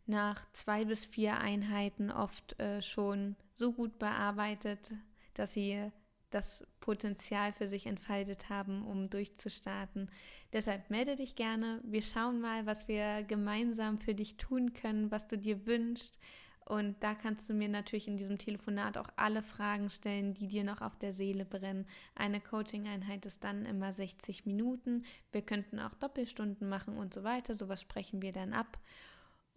nach 0.05 0.51
zwei 0.53 0.85
bis 0.85 1.05
vier 1.05 1.39
Einheiten 1.39 2.11
oft 2.11 2.59
äh, 2.59 2.81
schon 2.81 3.35
so 3.59 3.73
gut 3.73 3.99
bearbeitet, 3.99 4.89
dass 5.35 5.53
sie 5.53 5.91
das 6.31 6.65
Potenzial 6.79 7.53
für 7.53 7.67
sich 7.67 7.85
entfaltet 7.85 8.49
haben, 8.49 8.85
um 8.85 9.09
durchzustarten. 9.09 10.09
Deshalb 10.53 10.89
melde 10.89 11.15
dich 11.15 11.35
gerne. 11.35 11.81
Wir 11.83 12.01
schauen 12.01 12.39
mal, 12.39 12.65
was 12.65 12.87
wir 12.87 13.23
gemeinsam 13.23 13.99
für 13.99 14.15
dich 14.15 14.37
tun 14.37 14.73
können, 14.73 15.11
was 15.11 15.27
du 15.27 15.37
dir 15.37 15.65
wünschst. 15.65 16.17
Und 16.65 17.01
da 17.01 17.15
kannst 17.15 17.49
du 17.49 17.55
mir 17.55 17.67
natürlich 17.67 18.07
in 18.07 18.17
diesem 18.17 18.37
Telefonat 18.37 18.99
auch 18.99 19.09
alle 19.15 19.41
Fragen 19.41 19.89
stellen, 19.89 20.35
die 20.35 20.45
dir 20.45 20.63
noch 20.63 20.81
auf 20.81 20.95
der 20.95 21.13
Seele 21.13 21.43
brennen. 21.43 21.87
Eine 22.13 22.39
Coaching-Einheit 22.39 23.25
ist 23.25 23.43
dann 23.43 23.65
immer 23.65 23.91
60 23.91 24.45
Minuten. 24.45 25.03
Wir 25.31 25.41
könnten 25.41 25.79
auch 25.79 25.95
Doppelstunden 25.95 26.69
machen 26.69 26.95
und 26.95 27.11
so 27.11 27.23
weiter. 27.23 27.55
Sowas 27.55 27.81
sprechen 27.81 28.21
wir 28.21 28.33
dann 28.33 28.53
ab. 28.53 28.77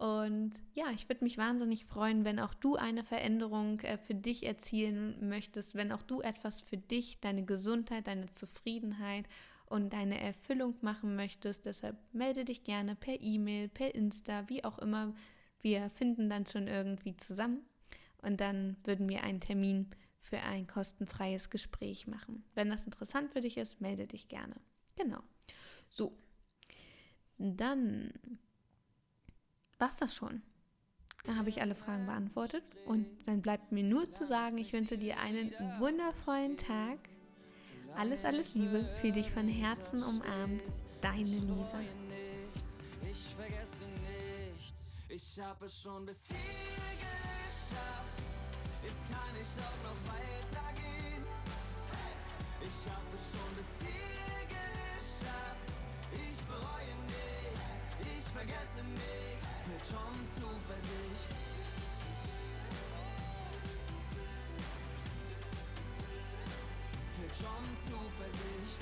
Und 0.03 0.51
ja, 0.73 0.91
ich 0.91 1.07
würde 1.07 1.23
mich 1.23 1.37
wahnsinnig 1.37 1.85
freuen, 1.85 2.25
wenn 2.25 2.37
auch 2.37 2.53
du 2.53 2.75
eine 2.75 3.05
Veränderung 3.05 3.79
äh, 3.79 3.97
für 3.97 4.13
dich 4.13 4.45
erzielen 4.45 5.29
möchtest, 5.29 5.75
wenn 5.75 5.93
auch 5.93 6.01
du 6.01 6.19
etwas 6.19 6.59
für 6.59 6.75
dich, 6.75 7.21
deine 7.21 7.45
Gesundheit, 7.45 8.07
deine 8.07 8.29
Zufriedenheit 8.29 9.25
und 9.65 9.93
deine 9.93 10.19
Erfüllung 10.19 10.75
machen 10.81 11.15
möchtest. 11.15 11.65
Deshalb 11.67 11.95
melde 12.11 12.43
dich 12.43 12.65
gerne 12.65 12.97
per 12.97 13.21
E-Mail, 13.21 13.69
per 13.69 13.95
Insta, 13.95 14.49
wie 14.49 14.65
auch 14.65 14.77
immer. 14.79 15.15
Wir 15.61 15.89
finden 15.89 16.29
dann 16.29 16.45
schon 16.45 16.67
irgendwie 16.67 17.15
zusammen 17.15 17.61
und 18.21 18.41
dann 18.41 18.75
würden 18.83 19.07
wir 19.07 19.23
einen 19.23 19.39
Termin 19.39 19.89
für 20.19 20.39
ein 20.39 20.67
kostenfreies 20.67 21.49
Gespräch 21.49 22.07
machen. 22.07 22.43
Wenn 22.55 22.69
das 22.69 22.83
interessant 22.83 23.31
für 23.31 23.39
dich 23.39 23.55
ist, 23.55 23.79
melde 23.79 24.05
dich 24.05 24.27
gerne. 24.27 24.55
Genau. 24.97 25.21
So. 25.87 26.17
Dann 27.37 28.11
war 29.83 29.89
es 29.89 29.97
das 29.97 30.15
schon. 30.15 30.41
Da 31.25 31.35
habe 31.35 31.49
ich 31.49 31.61
alle 31.61 31.75
Fragen 31.75 32.05
beantwortet 32.05 32.63
und 32.85 33.05
dann 33.25 33.41
bleibt 33.41 33.73
mir 33.73 33.83
nur 33.83 34.09
zu 34.09 34.25
sagen, 34.25 34.57
ich 34.57 34.71
wünsche 34.71 34.97
dir 34.97 35.19
einen 35.19 35.51
wundervollen 35.77 36.55
Tag. 36.55 36.99
Alles, 37.93 38.23
alles 38.23 38.55
Liebe, 38.55 38.85
für 39.01 39.11
dich 39.11 39.29
von 39.29 39.45
Herzen 39.49 40.01
umarmt, 40.01 40.61
deine 41.01 41.23
Lisa. 41.23 41.81
Ich 43.01 43.35
vergesse 43.35 43.85
nichts, 43.99 44.83
ich 45.09 45.43
habe 45.43 45.65
es 45.65 45.81
schon 45.81 46.05
bis 46.05 46.29
hier 46.29 46.37
geschafft. 47.03 48.23
Jetzt 48.83 49.05
kann 49.09 49.35
ich 49.35 49.51
auch 49.59 49.79
noch 49.83 49.99
weitergehen. 50.13 51.23
Ich 52.61 52.89
habe 52.89 53.15
es 53.15 53.31
schon 53.33 53.55
bis 53.57 53.71
hier 53.81 54.47
geschafft. 54.47 55.73
Ich 56.13 56.39
bereue 56.45 56.95
nichts, 57.07 57.83
ich 57.99 58.23
vergesse 58.31 58.72
schon 59.93 60.41
Zuversicht. 60.41 61.29
Führt 67.13 67.35
schon 67.37 67.65
Zuversicht. 67.85 68.81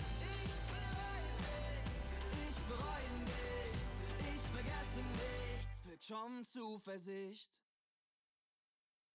Ich 2.49 2.59
bereue 2.63 3.11
nichts, 3.25 3.93
ich 4.19 4.41
vergesse 4.55 5.01
nichts. 5.11 5.81
Führt 5.83 6.05
schon 6.05 6.45
Zuversicht. 6.45 7.60